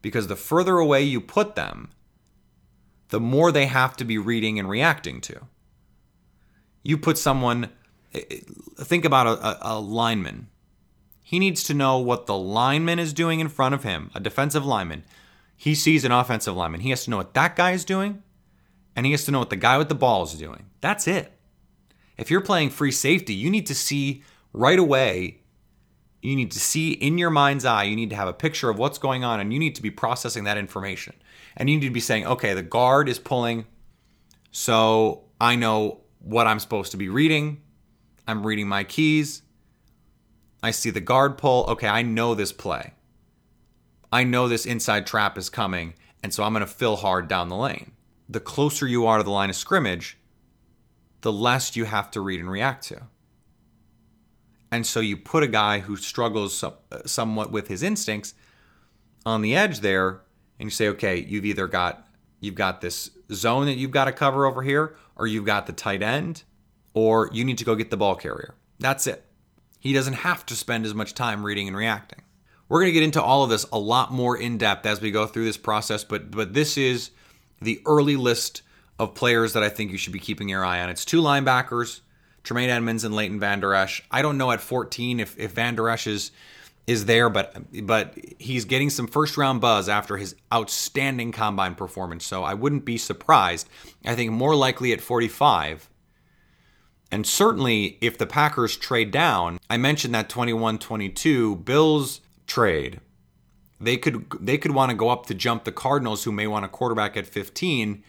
Because 0.00 0.28
the 0.28 0.36
further 0.36 0.78
away 0.78 1.02
you 1.02 1.20
put 1.20 1.56
them, 1.56 1.90
the 3.08 3.18
more 3.18 3.50
they 3.50 3.66
have 3.66 3.96
to 3.96 4.04
be 4.04 4.16
reading 4.16 4.60
and 4.60 4.70
reacting 4.70 5.20
to. 5.22 5.40
You 6.84 6.98
put 6.98 7.18
someone, 7.18 7.70
eh, 8.14 8.22
eh, 8.30 8.40
think 8.78 9.04
about 9.04 9.26
a, 9.26 9.72
a, 9.72 9.80
lineman. 9.80 10.46
He 11.20 11.40
needs 11.40 11.64
to 11.64 11.74
know 11.74 11.98
what 11.98 12.26
the 12.26 12.36
lineman 12.36 13.00
is 13.00 13.12
doing 13.12 13.40
in 13.40 13.48
front 13.48 13.74
of 13.74 13.82
him, 13.82 14.12
a 14.14 14.20
defensive 14.20 14.64
lineman. 14.64 15.02
He 15.60 15.74
sees 15.74 16.04
an 16.04 16.12
offensive 16.12 16.56
lineman. 16.56 16.82
He 16.82 16.90
has 16.90 17.02
to 17.04 17.10
know 17.10 17.16
what 17.16 17.34
that 17.34 17.56
guy 17.56 17.72
is 17.72 17.84
doing, 17.84 18.22
and 18.94 19.04
he 19.04 19.12
has 19.12 19.24
to 19.24 19.32
know 19.32 19.40
what 19.40 19.50
the 19.50 19.56
guy 19.56 19.76
with 19.76 19.88
the 19.88 19.94
ball 19.96 20.22
is 20.22 20.34
doing. 20.34 20.66
That's 20.80 21.08
it. 21.08 21.32
If 22.16 22.30
you're 22.30 22.40
playing 22.40 22.70
free 22.70 22.92
safety, 22.92 23.34
you 23.34 23.50
need 23.50 23.66
to 23.66 23.74
see 23.74 24.22
right 24.52 24.78
away. 24.78 25.40
You 26.22 26.36
need 26.36 26.52
to 26.52 26.60
see 26.60 26.92
in 26.92 27.18
your 27.18 27.30
mind's 27.30 27.64
eye, 27.64 27.82
you 27.82 27.96
need 27.96 28.10
to 28.10 28.16
have 28.16 28.28
a 28.28 28.32
picture 28.32 28.70
of 28.70 28.78
what's 28.78 28.98
going 28.98 29.24
on, 29.24 29.40
and 29.40 29.52
you 29.52 29.58
need 29.58 29.74
to 29.74 29.82
be 29.82 29.90
processing 29.90 30.44
that 30.44 30.58
information. 30.58 31.16
And 31.56 31.68
you 31.68 31.76
need 31.76 31.86
to 31.86 31.92
be 31.92 32.00
saying, 32.00 32.24
okay, 32.24 32.54
the 32.54 32.62
guard 32.62 33.08
is 33.08 33.18
pulling, 33.18 33.66
so 34.52 35.24
I 35.40 35.56
know 35.56 36.02
what 36.20 36.46
I'm 36.46 36.60
supposed 36.60 36.92
to 36.92 36.96
be 36.96 37.08
reading. 37.08 37.62
I'm 38.28 38.46
reading 38.46 38.68
my 38.68 38.84
keys. 38.84 39.42
I 40.62 40.70
see 40.70 40.90
the 40.90 41.00
guard 41.00 41.36
pull. 41.36 41.64
Okay, 41.70 41.88
I 41.88 42.02
know 42.02 42.36
this 42.36 42.52
play. 42.52 42.94
I 44.12 44.24
know 44.24 44.48
this 44.48 44.66
inside 44.66 45.06
trap 45.06 45.36
is 45.36 45.50
coming, 45.50 45.94
and 46.22 46.32
so 46.32 46.42
I'm 46.42 46.52
going 46.52 46.60
to 46.60 46.66
fill 46.66 46.96
hard 46.96 47.28
down 47.28 47.48
the 47.48 47.56
lane. 47.56 47.92
The 48.28 48.40
closer 48.40 48.86
you 48.86 49.06
are 49.06 49.18
to 49.18 49.24
the 49.24 49.30
line 49.30 49.50
of 49.50 49.56
scrimmage, 49.56 50.18
the 51.20 51.32
less 51.32 51.76
you 51.76 51.84
have 51.84 52.10
to 52.12 52.20
read 52.20 52.40
and 52.40 52.50
react 52.50 52.84
to. 52.88 53.02
And 54.70 54.86
so 54.86 55.00
you 55.00 55.16
put 55.16 55.42
a 55.42 55.48
guy 55.48 55.80
who 55.80 55.96
struggles 55.96 56.62
somewhat 57.06 57.50
with 57.50 57.68
his 57.68 57.82
instincts 57.82 58.34
on 59.24 59.42
the 59.42 59.56
edge 59.56 59.80
there, 59.80 60.20
and 60.58 60.66
you 60.66 60.70
say, 60.70 60.88
okay, 60.88 61.16
you've 61.18 61.46
either 61.46 61.66
got 61.66 62.06
you've 62.40 62.54
got 62.54 62.80
this 62.80 63.10
zone 63.32 63.66
that 63.66 63.76
you've 63.76 63.90
got 63.90 64.04
to 64.04 64.12
cover 64.12 64.46
over 64.46 64.62
here, 64.62 64.96
or 65.16 65.26
you've 65.26 65.44
got 65.44 65.66
the 65.66 65.72
tight 65.72 66.02
end, 66.02 66.44
or 66.94 67.30
you 67.32 67.44
need 67.44 67.58
to 67.58 67.64
go 67.64 67.74
get 67.74 67.90
the 67.90 67.96
ball 67.96 68.14
carrier. 68.14 68.54
That's 68.78 69.06
it. 69.06 69.24
He 69.80 69.92
doesn't 69.92 70.14
have 70.14 70.46
to 70.46 70.54
spend 70.54 70.86
as 70.86 70.94
much 70.94 71.14
time 71.14 71.44
reading 71.44 71.66
and 71.66 71.76
reacting. 71.76 72.22
We're 72.68 72.80
going 72.80 72.90
to 72.90 72.92
get 72.92 73.02
into 73.02 73.22
all 73.22 73.44
of 73.44 73.50
this 73.50 73.66
a 73.72 73.78
lot 73.78 74.12
more 74.12 74.36
in 74.36 74.58
depth 74.58 74.84
as 74.84 75.00
we 75.00 75.10
go 75.10 75.26
through 75.26 75.44
this 75.44 75.56
process, 75.56 76.04
but 76.04 76.30
but 76.30 76.54
this 76.54 76.76
is 76.76 77.10
the 77.60 77.80
early 77.86 78.16
list 78.16 78.62
of 78.98 79.14
players 79.14 79.52
that 79.52 79.62
I 79.62 79.68
think 79.68 79.90
you 79.90 79.98
should 79.98 80.12
be 80.12 80.18
keeping 80.18 80.48
your 80.48 80.64
eye 80.64 80.80
on. 80.80 80.90
It's 80.90 81.04
two 81.04 81.22
linebackers, 81.22 82.00
Tremaine 82.42 82.70
Edmunds 82.70 83.04
and 83.04 83.14
Leighton 83.14 83.40
Vander 83.40 83.74
Esch. 83.74 84.02
I 84.10 84.22
don't 84.22 84.38
know 84.38 84.50
at 84.50 84.60
14 84.60 85.20
if 85.20 85.38
if 85.38 85.52
Vander 85.52 85.88
Esch 85.88 86.06
is 86.06 86.30
is 86.86 87.04
there, 87.04 87.28
but 87.28 87.54
but 87.84 88.14
he's 88.38 88.64
getting 88.64 88.90
some 88.90 89.06
first 89.06 89.36
round 89.36 89.60
buzz 89.60 89.88
after 89.88 90.16
his 90.16 90.34
outstanding 90.52 91.32
combine 91.32 91.74
performance. 91.74 92.24
So 92.24 92.42
I 92.42 92.54
wouldn't 92.54 92.84
be 92.84 92.98
surprised. 92.98 93.68
I 94.04 94.14
think 94.14 94.32
more 94.32 94.56
likely 94.56 94.92
at 94.92 95.00
45. 95.00 95.88
And 97.10 97.26
certainly 97.26 97.96
if 98.00 98.18
the 98.18 98.26
Packers 98.26 98.76
trade 98.76 99.10
down, 99.10 99.58
I 99.70 99.78
mentioned 99.78 100.14
that 100.14 100.28
21-22 100.28 101.64
Bills 101.64 102.20
trade. 102.48 103.00
They 103.80 103.96
could 103.96 104.26
they 104.40 104.58
could 104.58 104.72
want 104.72 104.90
to 104.90 104.96
go 104.96 105.10
up 105.10 105.26
to 105.26 105.34
jump 105.34 105.62
the 105.62 105.70
Cardinals 105.70 106.24
who 106.24 106.32
may 106.32 106.48
want 106.48 106.64
a 106.64 106.68
quarterback 106.68 107.16
at 107.16 107.28
15 107.28 108.02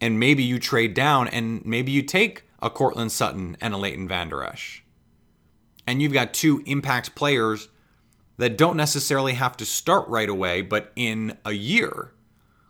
and 0.00 0.20
maybe 0.20 0.42
you 0.42 0.58
trade 0.58 0.92
down 0.92 1.26
and 1.28 1.64
maybe 1.64 1.90
you 1.90 2.02
take 2.02 2.44
a 2.60 2.68
Courtland 2.68 3.12
Sutton 3.12 3.56
and 3.60 3.72
a 3.72 3.78
Leighton 3.78 4.06
Vander 4.06 4.42
Esch. 4.42 4.84
And 5.86 6.02
you've 6.02 6.12
got 6.12 6.34
two 6.34 6.62
impact 6.66 7.14
players 7.14 7.68
that 8.36 8.58
don't 8.58 8.76
necessarily 8.76 9.32
have 9.32 9.56
to 9.56 9.64
start 9.64 10.06
right 10.08 10.28
away, 10.28 10.60
but 10.60 10.92
in 10.94 11.38
a 11.44 11.52
year 11.52 12.12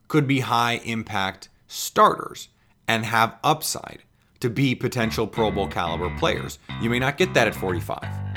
could 0.06 0.26
be 0.26 0.40
high 0.40 0.80
impact 0.84 1.48
starters 1.66 2.48
and 2.86 3.04
have 3.04 3.36
upside 3.44 4.04
to 4.40 4.48
be 4.48 4.74
potential 4.74 5.26
Pro 5.26 5.50
Bowl 5.50 5.68
caliber 5.68 6.16
players. 6.18 6.58
You 6.80 6.88
may 6.90 6.98
not 6.98 7.18
get 7.18 7.34
that 7.34 7.48
at 7.48 7.54
45. 7.54 8.27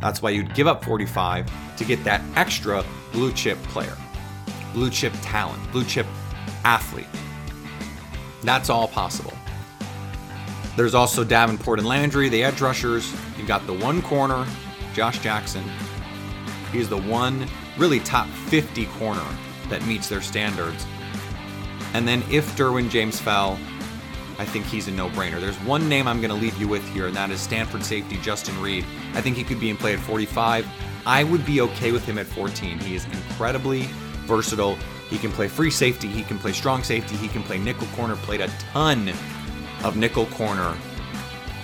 That's 0.00 0.20
why 0.20 0.30
you'd 0.30 0.54
give 0.54 0.66
up 0.66 0.84
45 0.84 1.76
to 1.76 1.84
get 1.84 2.02
that 2.04 2.22
extra 2.36 2.84
blue 3.12 3.32
chip 3.32 3.58
player, 3.64 3.96
blue 4.72 4.90
chip 4.90 5.12
talent, 5.22 5.60
blue 5.72 5.84
chip 5.84 6.06
athlete. 6.64 7.06
That's 8.42 8.68
all 8.68 8.88
possible. 8.88 9.32
There's 10.76 10.94
also 10.94 11.22
Davenport 11.24 11.78
and 11.78 11.88
Landry, 11.88 12.28
the 12.28 12.42
edge 12.42 12.60
rushers. 12.60 13.12
You've 13.38 13.46
got 13.46 13.66
the 13.66 13.72
one 13.72 14.02
corner, 14.02 14.46
Josh 14.92 15.20
Jackson. 15.20 15.64
He's 16.72 16.88
the 16.88 17.00
one 17.00 17.46
really 17.78 18.00
top 18.00 18.26
50 18.28 18.86
corner 18.98 19.24
that 19.68 19.86
meets 19.86 20.08
their 20.08 20.20
standards. 20.20 20.86
And 21.94 22.08
then 22.08 22.24
if 22.28 22.56
Derwin 22.56 22.90
James 22.90 23.20
fell, 23.20 23.58
I 24.38 24.44
think 24.44 24.66
he's 24.66 24.88
a 24.88 24.90
no 24.90 25.08
brainer. 25.10 25.40
There's 25.40 25.58
one 25.60 25.88
name 25.88 26.08
I'm 26.08 26.20
going 26.20 26.30
to 26.30 26.36
leave 26.36 26.56
you 26.58 26.66
with 26.66 26.86
here, 26.92 27.06
and 27.06 27.16
that 27.16 27.30
is 27.30 27.40
Stanford 27.40 27.84
safety 27.84 28.16
Justin 28.18 28.60
Reid. 28.60 28.84
I 29.14 29.20
think 29.20 29.36
he 29.36 29.44
could 29.44 29.60
be 29.60 29.70
in 29.70 29.76
play 29.76 29.94
at 29.94 30.00
45. 30.00 30.66
I 31.06 31.22
would 31.22 31.46
be 31.46 31.60
okay 31.60 31.92
with 31.92 32.04
him 32.04 32.18
at 32.18 32.26
14. 32.26 32.78
He 32.80 32.96
is 32.96 33.04
incredibly 33.04 33.82
versatile. 34.26 34.76
He 35.08 35.18
can 35.18 35.30
play 35.30 35.48
free 35.48 35.70
safety, 35.70 36.08
he 36.08 36.22
can 36.22 36.38
play 36.38 36.52
strong 36.52 36.82
safety, 36.82 37.14
he 37.16 37.28
can 37.28 37.42
play 37.42 37.58
nickel 37.58 37.86
corner, 37.88 38.16
played 38.16 38.40
a 38.40 38.48
ton 38.72 39.12
of 39.84 39.96
nickel 39.96 40.26
corner. 40.26 40.74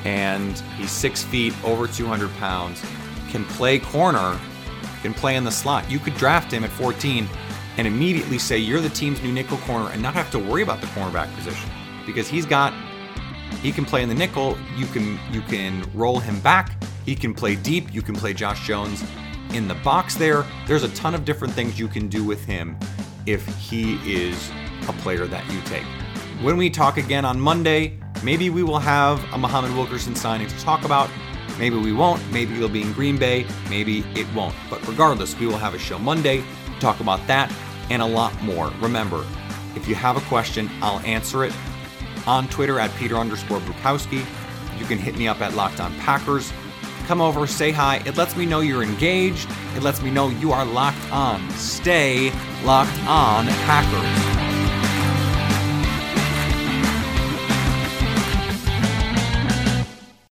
And 0.04 0.58
he's 0.76 0.90
six 0.90 1.24
feet, 1.24 1.54
over 1.64 1.88
200 1.88 2.30
pounds, 2.36 2.82
can 3.30 3.44
play 3.46 3.78
corner, 3.78 4.38
can 5.02 5.14
play 5.14 5.36
in 5.36 5.44
the 5.44 5.50
slot. 5.50 5.90
You 5.90 5.98
could 5.98 6.14
draft 6.14 6.52
him 6.52 6.64
at 6.64 6.70
14 6.70 7.26
and 7.78 7.86
immediately 7.86 8.38
say 8.38 8.58
you're 8.58 8.80
the 8.80 8.90
team's 8.90 9.22
new 9.22 9.32
nickel 9.32 9.56
corner 9.58 9.90
and 9.90 10.02
not 10.02 10.14
have 10.14 10.30
to 10.32 10.38
worry 10.38 10.62
about 10.62 10.80
the 10.80 10.86
cornerback 10.88 11.34
position 11.34 11.69
because 12.10 12.28
he's 12.28 12.46
got 12.46 12.74
he 13.62 13.72
can 13.72 13.84
play 13.84 14.02
in 14.02 14.08
the 14.08 14.14
nickel, 14.14 14.56
you 14.76 14.86
can 14.86 15.18
you 15.30 15.40
can 15.42 15.84
roll 15.94 16.18
him 16.18 16.40
back, 16.40 16.82
he 17.04 17.14
can 17.14 17.34
play 17.34 17.56
deep, 17.56 17.92
you 17.92 18.02
can 18.02 18.14
play 18.14 18.32
Josh 18.32 18.66
Jones 18.66 19.04
in 19.52 19.68
the 19.68 19.74
box 19.76 20.14
there. 20.14 20.44
There's 20.66 20.82
a 20.82 20.88
ton 20.90 21.14
of 21.14 21.24
different 21.24 21.54
things 21.54 21.78
you 21.78 21.88
can 21.88 22.08
do 22.08 22.24
with 22.24 22.44
him 22.44 22.76
if 23.26 23.46
he 23.58 23.94
is 24.10 24.50
a 24.88 24.92
player 24.94 25.26
that 25.26 25.50
you 25.52 25.60
take. 25.62 25.84
When 26.42 26.56
we 26.56 26.70
talk 26.70 26.96
again 26.96 27.24
on 27.24 27.38
Monday, 27.38 27.98
maybe 28.24 28.48
we 28.50 28.62
will 28.62 28.78
have 28.78 29.22
a 29.32 29.38
Muhammad 29.38 29.74
Wilkerson 29.74 30.14
signing 30.14 30.48
to 30.48 30.58
talk 30.58 30.84
about. 30.84 31.10
Maybe 31.58 31.76
we 31.76 31.92
won't. 31.92 32.22
Maybe 32.32 32.54
it'll 32.54 32.68
be 32.68 32.82
in 32.82 32.92
Green 32.92 33.18
Bay. 33.18 33.44
Maybe 33.68 34.00
it 34.14 34.26
won't. 34.34 34.54
But 34.70 34.86
regardless, 34.88 35.38
we 35.38 35.46
will 35.46 35.58
have 35.58 35.74
a 35.74 35.78
show 35.78 35.98
Monday 35.98 36.42
talk 36.80 37.00
about 37.00 37.24
that 37.26 37.52
and 37.90 38.00
a 38.00 38.06
lot 38.06 38.40
more. 38.42 38.72
Remember, 38.80 39.26
if 39.76 39.86
you 39.86 39.94
have 39.94 40.16
a 40.16 40.20
question, 40.22 40.70
I'll 40.80 41.00
answer 41.00 41.44
it 41.44 41.52
on 42.26 42.48
Twitter 42.48 42.78
at 42.78 42.94
Peter 42.96 43.16
underscore 43.16 43.60
Bukowski. 43.60 44.24
You 44.78 44.84
can 44.86 44.98
hit 44.98 45.16
me 45.16 45.28
up 45.28 45.40
at 45.40 45.54
Locked 45.54 45.80
On 45.80 45.94
Packers. 45.98 46.52
Come 47.06 47.20
over, 47.20 47.46
say 47.46 47.72
hi. 47.72 48.02
It 48.06 48.16
lets 48.16 48.36
me 48.36 48.46
know 48.46 48.60
you're 48.60 48.82
engaged. 48.82 49.48
It 49.74 49.82
lets 49.82 50.00
me 50.02 50.10
know 50.10 50.28
you 50.28 50.52
are 50.52 50.64
locked 50.64 51.10
on. 51.12 51.48
Stay 51.50 52.32
locked 52.64 52.98
on, 53.06 53.46
Packers. 53.46 54.29